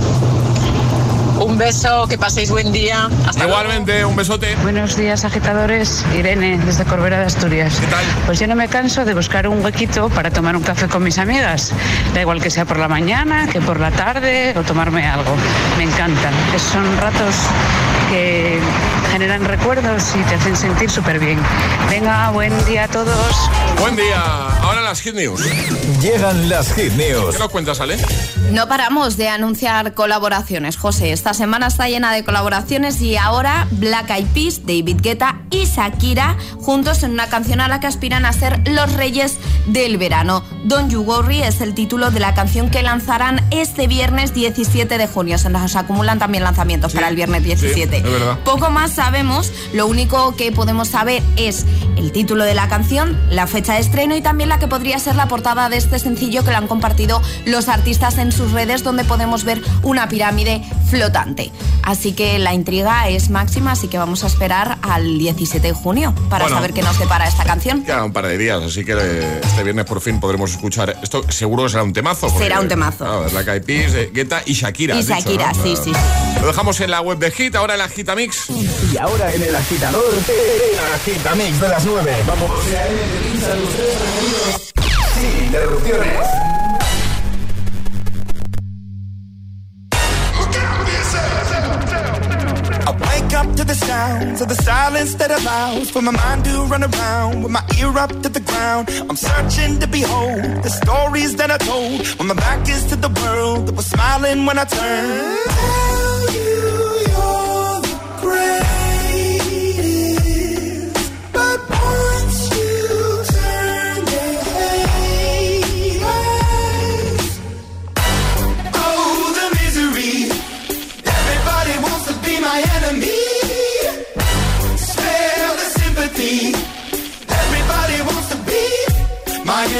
Un 1.40 1.58
beso, 1.58 2.06
que 2.08 2.16
paséis 2.16 2.50
buen 2.50 2.72
día. 2.72 3.08
Hasta 3.26 3.44
Igualmente, 3.44 4.04
un 4.04 4.16
besote. 4.16 4.56
Buenos 4.62 4.96
días, 4.96 5.24
agitadores. 5.24 6.04
Irene, 6.16 6.58
desde 6.64 6.84
Corbera 6.84 7.18
de 7.18 7.26
Asturias. 7.26 7.78
¿Qué 7.78 7.86
tal? 7.86 8.04
Pues 8.24 8.40
yo 8.40 8.46
no 8.46 8.56
me 8.56 8.68
canso 8.68 9.04
de 9.04 9.14
buscar 9.14 9.46
un 9.46 9.62
huequito 9.64 10.08
para 10.08 10.30
tomar 10.30 10.56
un 10.56 10.62
café 10.62 10.88
con 10.88 11.02
mis 11.02 11.18
amigas. 11.18 11.72
Da 12.14 12.22
igual 12.22 12.40
que 12.40 12.50
sea 12.50 12.64
por 12.64 12.78
la 12.78 12.88
mañana, 12.88 13.48
que 13.48 13.60
por 13.60 13.78
la 13.80 13.90
tarde 13.90 14.54
o 14.56 14.62
tomarme 14.62 15.06
algo. 15.06 15.34
Me 15.76 15.84
encantan. 15.84 16.32
Son 16.72 16.96
ratos 16.98 17.34
que 18.10 18.58
generan 19.12 19.44
recuerdos 19.44 20.14
y 20.14 20.22
te 20.28 20.36
hacen 20.36 20.56
sentir 20.56 20.90
súper 20.90 21.18
bien. 21.18 21.38
Venga, 21.90 22.30
buen 22.30 22.52
día 22.64 22.84
a 22.84 22.88
todos. 22.88 23.36
Buen 23.78 23.94
día. 23.94 24.22
Ahora 24.62 24.80
las 24.80 25.00
hit 25.02 25.14
news. 25.14 25.42
Llegan 26.00 26.48
las 26.48 26.72
hit 26.74 26.92
news. 26.92 27.34
¿Qué 27.34 27.38
nos 27.38 27.50
cuentas, 27.50 27.80
Ale? 27.80 27.98
No 28.52 28.68
paramos 28.68 29.16
de 29.16 29.28
anunciar 29.28 29.92
colaboraciones, 29.94 30.76
José. 30.76 31.12
Esta 31.12 31.34
semana 31.34 31.66
está 31.66 31.88
llena 31.88 32.12
de 32.12 32.24
colaboraciones 32.24 33.02
y 33.02 33.16
ahora 33.16 33.66
Black 33.72 34.08
Eyed 34.10 34.26
Peas, 34.28 34.60
David 34.64 34.98
Guetta 35.02 35.40
y 35.50 35.64
Shakira 35.64 36.36
juntos 36.60 37.02
en 37.02 37.12
una 37.12 37.28
canción 37.28 37.60
a 37.60 37.68
la 37.68 37.80
que 37.80 37.88
aspiran 37.88 38.24
a 38.24 38.32
ser 38.32 38.66
los 38.68 38.92
reyes 38.92 39.38
del 39.66 39.98
verano. 39.98 40.44
Don't 40.64 40.90
You 40.90 41.02
Worry 41.02 41.42
es 41.42 41.60
el 41.60 41.74
título 41.74 42.10
de 42.10 42.20
la 42.20 42.34
canción 42.34 42.70
que 42.70 42.82
lanzarán 42.82 43.44
este 43.50 43.88
viernes 43.88 44.32
17 44.32 44.96
de 44.96 45.06
junio. 45.06 45.38
Se 45.38 45.50
nos 45.50 45.74
acumulan 45.74 46.18
también 46.18 46.44
lanzamientos 46.44 46.92
para 46.92 47.08
el 47.08 47.16
viernes 47.16 47.42
17. 47.42 47.96
es 47.96 48.02
verdad. 48.02 48.38
Poco 48.44 48.70
más 48.70 48.92
sabemos, 48.92 49.52
lo 49.74 49.86
único 49.86 50.36
que 50.36 50.52
podemos 50.52 50.88
saber 50.88 51.22
es 51.36 51.66
el 51.96 52.12
título 52.12 52.44
de 52.44 52.54
la 52.54 52.68
canción, 52.68 53.18
la 53.28 53.46
fecha 53.46 53.74
de 53.74 53.80
estreno 53.80 54.16
y 54.16 54.22
también 54.22 54.48
la 54.48 54.58
que 54.58 54.68
podría 54.68 54.98
ser 54.98 55.16
la 55.16 55.28
portada 55.28 55.68
de 55.68 55.76
este 55.76 55.98
sencillo 55.98 56.44
que 56.44 56.52
lo 56.52 56.56
han 56.56 56.68
compartido 56.68 57.20
los 57.44 57.68
artistas 57.68 58.18
en 58.18 58.32
sus 58.36 58.52
redes 58.52 58.82
donde 58.82 59.04
podemos 59.04 59.44
ver 59.44 59.62
una 59.82 60.08
pirámide 60.08 60.62
flotante. 60.90 61.50
Así 61.82 62.12
que 62.12 62.38
la 62.38 62.52
intriga 62.54 63.08
es 63.08 63.30
máxima, 63.30 63.72
así 63.72 63.88
que 63.88 63.96
vamos 63.98 64.24
a 64.24 64.26
esperar 64.26 64.78
al 64.82 65.18
17 65.18 65.66
de 65.68 65.72
junio 65.72 66.12
para 66.28 66.44
Bueno. 66.44 66.56
saber 66.56 66.72
qué 66.72 66.82
nos 66.82 66.98
depara 66.98 67.26
esta 67.26 67.44
canción. 67.44 67.82
Quedan 67.84 68.04
un 68.04 68.12
par 68.12 68.26
de 68.26 68.36
días, 68.38 68.62
así 68.62 68.84
que 68.84 68.92
eh, 68.98 69.40
este 69.42 69.62
viernes 69.62 69.84
por 69.84 70.00
fin 70.00 70.18
podremos 70.20 70.50
escuchar. 70.50 70.96
Esto 71.02 71.24
seguro 71.30 71.64
que 71.64 71.70
será 71.70 71.82
un 71.82 71.92
temazo. 71.92 72.26
porque, 72.28 72.42
Será 72.44 72.60
un 72.60 72.68
temazo. 72.68 72.98
claro, 73.04 73.26
Black 73.30 73.48
Eyed 73.48 73.62
Peas, 73.64 73.94
eh, 73.94 74.10
Guetta 74.12 74.42
y 74.44 74.52
Shakira. 74.54 74.94
Y 74.96 74.98
has 74.98 75.06
dicho, 75.06 75.18
Shakira, 75.20 75.52
¿no? 75.52 75.62
sí, 75.62 75.74
sí, 75.82 75.92
Lo 76.40 76.46
dejamos 76.48 76.80
en 76.80 76.90
la 76.90 77.00
web 77.00 77.18
de 77.18 77.30
Hit, 77.30 77.54
ahora 77.54 77.74
en 77.74 77.78
la 77.80 77.88
Gitamix. 77.88 78.50
Y 78.50 78.96
ahora 78.98 79.32
en 79.32 79.42
el 79.42 79.54
agitador, 79.54 80.04
el 80.28 80.94
agitamix 80.94 81.60
de 81.60 81.68
las 81.68 81.84
9. 81.84 82.16
Vamos. 82.26 82.50
Sin 85.14 85.44
interrupciones. 85.44 86.26
Up 93.36 93.54
to 93.54 93.64
the 93.64 93.74
sounds 93.74 94.40
of 94.40 94.48
the 94.48 94.54
silence 94.54 95.14
that 95.16 95.30
allows 95.30 95.90
for 95.90 96.00
my 96.00 96.10
mind 96.10 96.42
to 96.44 96.64
run 96.72 96.82
around 96.82 97.42
with 97.42 97.52
my 97.52 97.62
ear 97.78 97.92
up 97.98 98.10
to 98.22 98.28
the 98.30 98.40
ground. 98.40 98.88
I'm 99.08 99.16
searching 99.16 99.78
to 99.80 99.86
behold 99.86 100.42
the 100.64 100.70
stories 100.70 101.36
that 101.36 101.50
I 101.50 101.58
told 101.58 102.06
when 102.18 102.28
my 102.28 102.34
back 102.34 102.66
is 102.68 102.86
to 102.86 102.96
the 102.96 103.12
world 103.20 103.68
that 103.68 103.74
was 103.74 103.86
smiling 103.86 104.46
when 104.46 104.58
I 104.58 104.64
turned. 104.64 106.05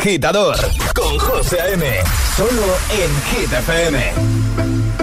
agitador 0.00 0.56
con 0.94 1.18
José 1.18 1.60
A.M. 1.60 1.84
Solo 2.34 2.78
en 2.90 3.10
Hit. 3.36 4.99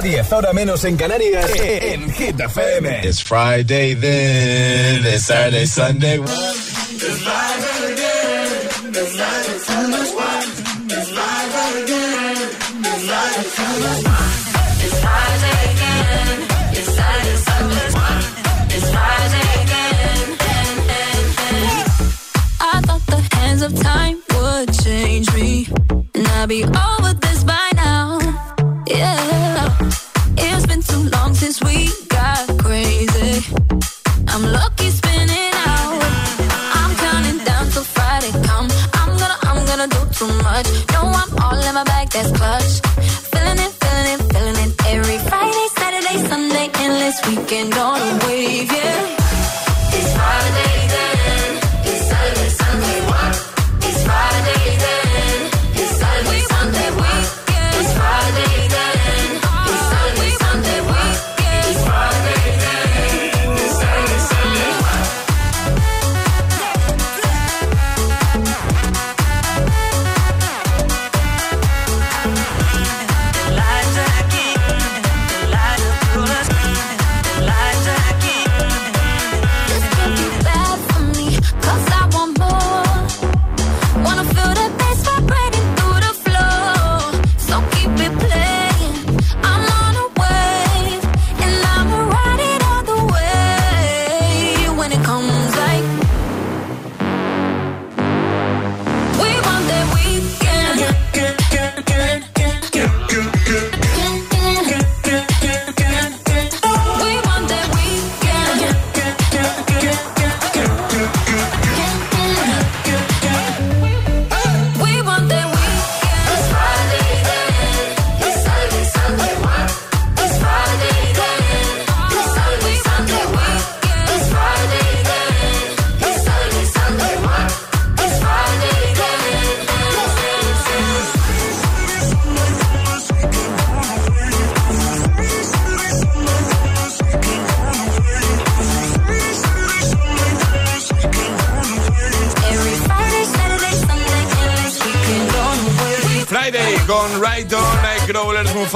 10, 0.00 0.32
hora 0.32 0.52
menos 0.52 0.84
en 0.84 0.96
Canarias, 0.96 1.50
en 1.56 2.10
Hit 2.10 2.40
FM. 2.40 3.00
It's 3.04 3.22
Friday 3.22 3.94
then, 3.94 5.04
it's 5.04 5.26
Saturday, 5.26 5.66
Sunday. 5.66 6.18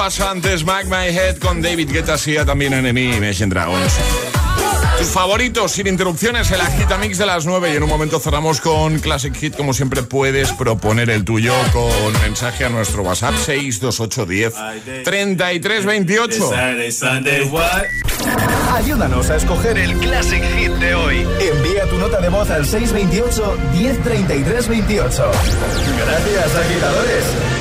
paso 0.05 0.29
antes 0.29 0.65
Mac 0.67 0.85
My 0.85 1.09
Head 1.17 1.39
con 1.39 1.63
David 1.63 1.91
Guetta, 1.91 2.17
también 2.45 2.75
Enemy 2.75 3.01
y 3.01 3.15
Imagine 3.15 3.47
Dragons. 3.47 3.95
Tus 4.99 5.09
favoritos, 5.09 5.73
sin 5.73 5.87
interrupciones, 5.87 6.51
el 6.51 6.61
Agita 6.61 6.99
Mix 6.99 7.17
de 7.17 7.25
las 7.25 7.47
9 7.47 7.73
y 7.73 7.77
en 7.77 7.85
un 7.85 7.89
momento 7.89 8.21
cerramos 8.21 8.61
con 8.61 8.99
Classic 8.99 9.35
Hit. 9.35 9.57
Como 9.57 9.73
siempre 9.73 10.03
puedes 10.03 10.53
proponer 10.53 11.09
el 11.09 11.25
tuyo 11.25 11.55
con 11.73 12.13
mensaje 12.21 12.67
a 12.67 12.69
nuestro 12.69 13.03
WhatsApp 13.03 13.35
62810 13.47 15.05
3328. 15.05 16.53
Ayúdanos 18.75 19.31
a 19.31 19.37
escoger 19.37 19.79
el 19.79 19.97
Classic 19.97 20.45
Hit 20.59 20.73
de 20.73 20.95
hoy. 20.95 21.27
Envía 21.41 21.89
tu 21.89 21.97
nota 21.97 22.21
de 22.21 22.29
voz 22.29 22.51
al 22.51 22.67
628 22.67 23.57
103328. 23.73 25.31
Gracias, 25.97 26.57
agitadores. 26.57 27.54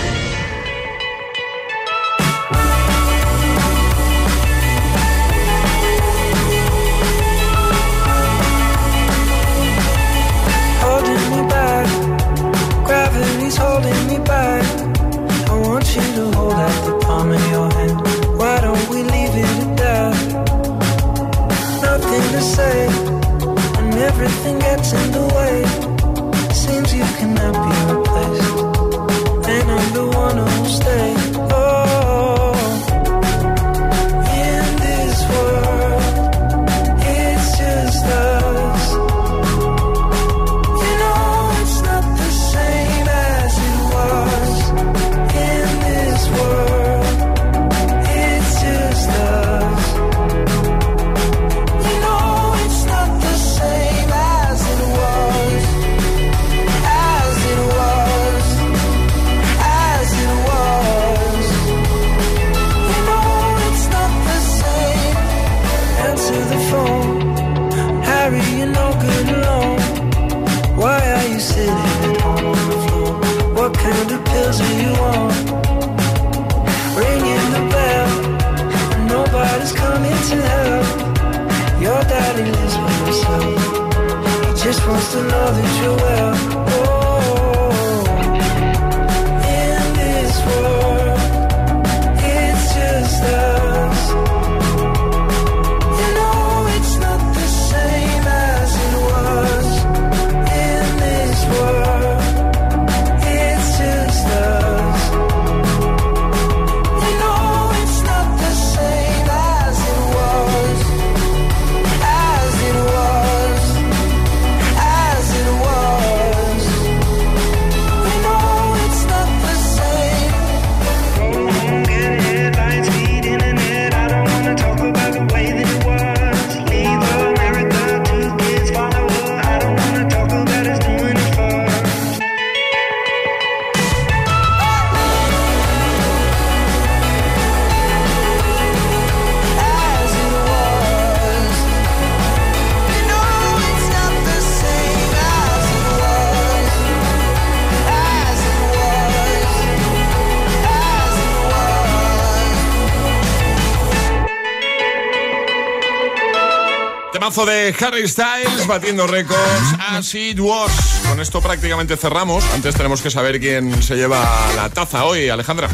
Temazo 157.43 157.45
de 157.45 157.75
Harry 157.85 158.07
Styles 158.07 158.67
batiendo 158.67 159.07
récords. 159.07 159.75
As 159.79 160.13
it 160.15 160.39
was. 160.39 160.71
Con 161.07 161.19
esto 161.19 161.41
prácticamente 161.41 161.97
cerramos. 161.97 162.43
Antes 162.53 162.75
tenemos 162.75 163.01
que 163.01 163.09
saber 163.09 163.39
quién 163.39 163.81
se 163.83 163.95
lleva 163.95 164.23
la 164.55 164.69
taza 164.69 165.05
hoy, 165.05 165.29
Alejandra. 165.29 165.69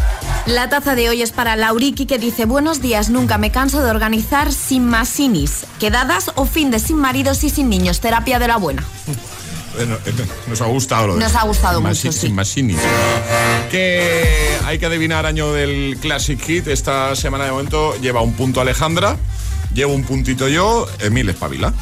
La 0.45 0.69
taza 0.69 0.95
de 0.95 1.09
hoy 1.09 1.21
es 1.21 1.31
para 1.31 1.55
Lauriki 1.55 2.05
que 2.05 2.17
dice 2.17 2.45
Buenos 2.45 2.81
días, 2.81 3.09
nunca 3.09 3.37
me 3.37 3.51
canso 3.51 3.83
de 3.83 3.91
organizar 3.91 4.51
sin 4.51 4.87
masinis, 4.87 5.65
quedadas 5.79 6.31
o 6.35 6.45
fin 6.45 6.71
de 6.71 6.79
sin 6.79 6.97
maridos 6.97 7.43
y 7.43 7.49
sin 7.49 7.69
niños, 7.69 7.99
terapia 7.99 8.39
de 8.39 8.47
la 8.47 8.57
buena. 8.57 8.83
Eh, 9.77 9.85
nos 10.47 10.61
ha 10.61 10.65
gustado 10.65 11.07
lo 11.07 11.13
de- 11.13 11.19
Nos 11.21 11.35
ha 11.35 11.43
gustado 11.43 11.79
mucho, 11.79 12.11
sí. 12.11 12.11
sin 12.11 12.35
Masini. 12.35 12.75
Que 13.69 14.57
hay 14.65 14.79
que 14.79 14.85
adivinar 14.87 15.25
año 15.27 15.53
del 15.53 15.97
Classic 16.01 16.41
Hit. 16.43 16.67
Esta 16.67 17.15
semana 17.15 17.45
de 17.45 17.51
momento 17.51 17.95
lleva 18.01 18.19
un 18.21 18.33
punto 18.33 18.59
Alejandra, 18.59 19.15
llevo 19.73 19.93
un 19.93 20.03
puntito 20.03 20.47
yo, 20.47 20.87
Emil 20.99 21.29
Espabila. 21.29 21.73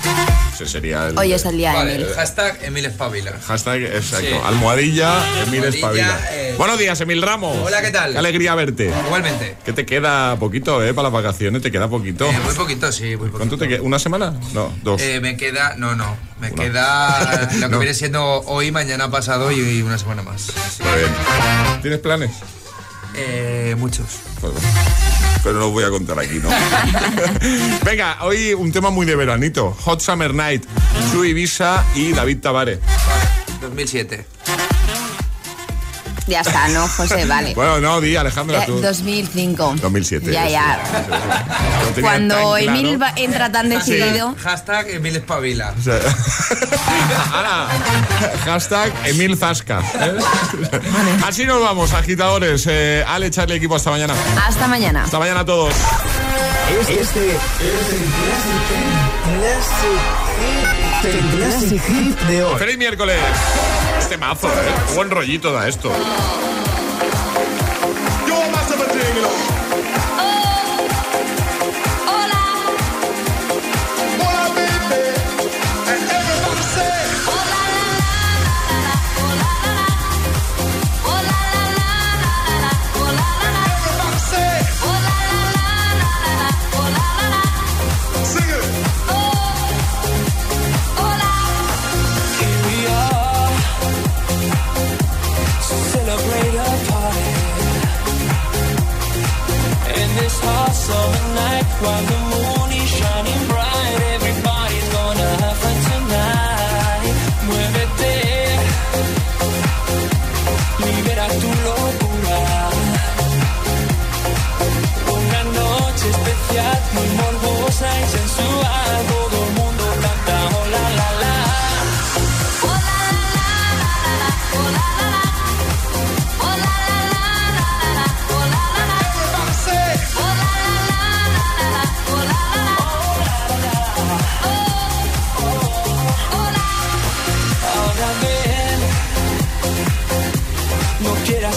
Ese 0.54 0.66
sería 0.66 1.08
el 1.10 1.18
Hoy 1.20 1.34
es 1.34 1.46
el 1.46 1.56
día 1.58 1.70
de 1.72 1.76
Vale, 1.78 1.96
Emil. 1.96 2.08
hashtag 2.16 2.58
Emil 2.64 2.86
Espabila. 2.86 3.32
hashtag, 3.48 3.84
exacto. 3.84 4.28
Sí. 4.28 4.34
Almohadilla, 4.44 5.14
Emil 5.44 5.64
Almohadilla, 5.64 5.68
Espabila. 5.70 6.20
eh. 6.32 6.56
Buenos 6.58 6.80
días, 6.80 7.00
Emil 7.02 7.22
Ramos. 7.22 7.56
Hola, 7.64 7.82
¿qué 7.82 7.92
tal? 7.92 8.12
Qué 8.14 8.18
alegría 8.18 8.56
verte. 8.56 8.92
Igualmente. 9.06 9.56
Que 9.64 9.74
te 9.74 9.86
queda 9.86 10.36
poquito, 10.40 10.84
¿eh? 10.84 10.94
Para 10.96 11.10
las 11.10 11.14
vacaciones, 11.24 11.62
te 11.62 11.72
queda 11.72 11.88
poquito. 11.88 12.28
Eh, 12.28 12.40
muy 12.44 12.56
poquito, 12.56 12.92
sí, 12.92 13.04
muy 13.16 13.18
poquito. 13.30 13.38
¿Cuánto 13.38 13.58
te 13.60 13.68
queda? 13.68 13.82
¿Una 13.84 14.00
semana? 14.00 14.34
No, 14.54 14.74
dos. 14.84 15.00
Eh, 15.02 15.20
me 15.22 15.38
queda, 15.38 15.76
no, 15.78 15.96
no, 15.96 16.18
me 16.40 16.52
queda 16.52 17.50
lo 17.60 17.68
que 17.68 17.70
No. 17.70 17.78
viene 17.80 17.94
siendo 17.94 18.24
hoy, 18.48 18.72
mañana 18.72 19.12
pasado 19.12 19.52
y 19.52 19.82
una 19.84 20.00
semana 20.00 20.24
más. 20.24 20.48
Muy 20.80 20.98
bien. 21.00 21.12
¿Tienes 21.84 22.00
planes? 22.00 22.32
Eh, 23.16 23.76
muchos. 23.78 24.08
Pues 24.42 24.54
bueno. 24.54 24.68
Pero 25.44 25.56
no 25.56 25.60
los 25.66 25.72
voy 25.72 25.84
a 25.84 25.90
contar 25.90 26.20
aquí, 26.20 26.40
¿no? 26.42 26.50
Venga, 27.86 28.18
hoy 28.22 28.54
un 28.54 28.72
tema 28.72 28.90
muy 28.90 29.06
de 29.06 29.16
veranito. 29.16 29.76
Hot 29.82 30.02
Summer 30.02 30.34
Night. 30.34 30.66
Su 31.12 31.24
Ibiza 31.24 31.86
y 31.96 32.12
David 32.12 32.40
Tavares. 32.40 32.80
2007. 33.62 34.26
Ya 36.28 36.42
está, 36.42 36.68
¿no, 36.70 36.88
José? 36.90 37.26
Vale. 37.26 37.54
Bueno, 37.56 37.80
no, 37.80 38.02
di, 38.02 38.16
Alejandra, 38.16 38.66
tú. 38.66 38.82
2005. 38.82 39.76
2007. 39.82 40.32
Ya, 40.32 40.48
ya. 40.50 40.80
Cuando 42.02 42.36
claro. 42.36 42.58
Emil 42.58 43.02
va- 43.02 43.14
entra 43.16 43.50
tan 43.52 43.70
decidido. 43.70 44.36
Hashtag 44.44 44.90
Emil 44.90 45.16
Espabila. 45.16 45.74
O 45.78 45.82
sea, 45.82 46.00
ahora, 47.34 47.68
hashtag 48.46 48.92
Emil 49.06 49.38
Zasca. 49.38 49.80
¿eh? 49.80 50.18
Así 51.26 51.46
nos 51.46 51.62
vamos, 51.62 51.94
agitadores. 51.94 52.66
Eh, 52.70 53.06
Ale, 53.08 53.28
echarle 53.28 53.56
equipo 53.56 53.76
hasta 53.76 53.90
mañana. 53.92 54.14
Hasta 54.46 54.68
mañana. 54.68 55.06
Hasta 55.06 55.20
mañana 55.20 55.40
a 55.42 55.46
todos. 55.46 55.74
Este 56.90 57.00
es 57.02 57.16
el 57.16 58.04
Classic, 59.40 60.02
el 61.06 61.38
Classic 61.38 61.82
Hit 61.88 62.20
de 62.28 62.44
hoy. 62.44 62.60
Feliz 62.60 62.78
miércoles. 62.78 63.18
Este 64.00 64.18
mazo, 64.18 64.48
¿eh? 64.48 64.94
Buen 64.96 65.10
rollito 65.10 65.52
da 65.52 65.68
esto. 65.68 65.92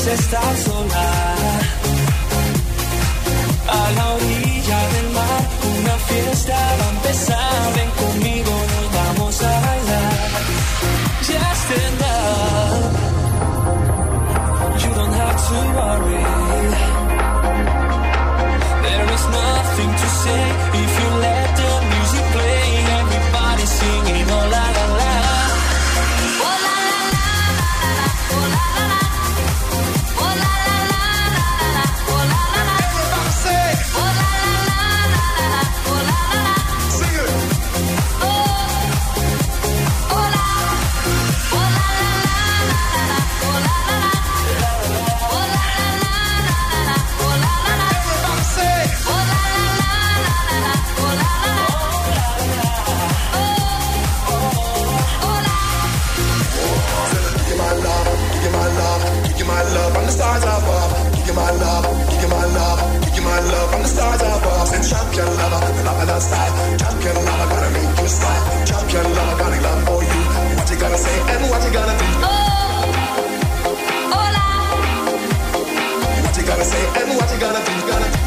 Quieras 0.00 0.20
estar 0.20 0.56
sola. 0.56 1.34
A 3.68 3.90
la 3.92 4.14
orilla 4.14 4.88
del 4.94 5.10
mar, 5.10 5.48
una 5.78 5.98
fiesta 5.98 6.54
va 6.54 6.84
a 6.84 6.90
empezar. 6.90 7.89
Champion 65.20 65.36
lover, 65.36 65.84
love 65.84 66.06
that 66.06 66.22
style. 66.22 66.78
Champion 66.78 67.14
lover, 67.26 67.48
gotta 67.52 67.70
make 67.76 68.00
you 68.00 68.08
smile. 68.08 68.64
Champion 68.64 69.04
lover, 69.12 69.36
got 69.36 69.52
a 69.52 69.60
love 69.60 69.84
for 69.84 70.02
you. 70.02 70.22
What 70.56 70.70
you 70.70 70.76
gonna 70.80 70.96
say 70.96 71.20
and 71.28 71.50
what 71.50 71.62
you 71.62 71.72
gonna 71.76 71.98
do? 71.98 72.06
Oh, 72.24 72.88
hola. 74.16 74.44
What 76.24 76.36
you 76.38 76.44
gonna 76.46 76.64
say 76.64 76.84
and 77.02 77.18
what 77.18 77.30
you 77.30 77.38
gonna 77.38 77.60
do? 77.60 77.72
Gonna 77.86 78.12
do. 78.12 78.19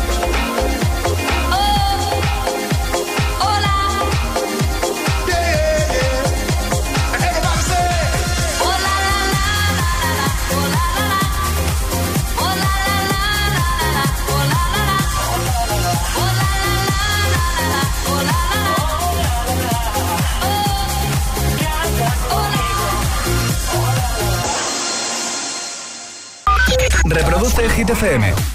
El 27.59 27.69
Hit. 27.71 28.52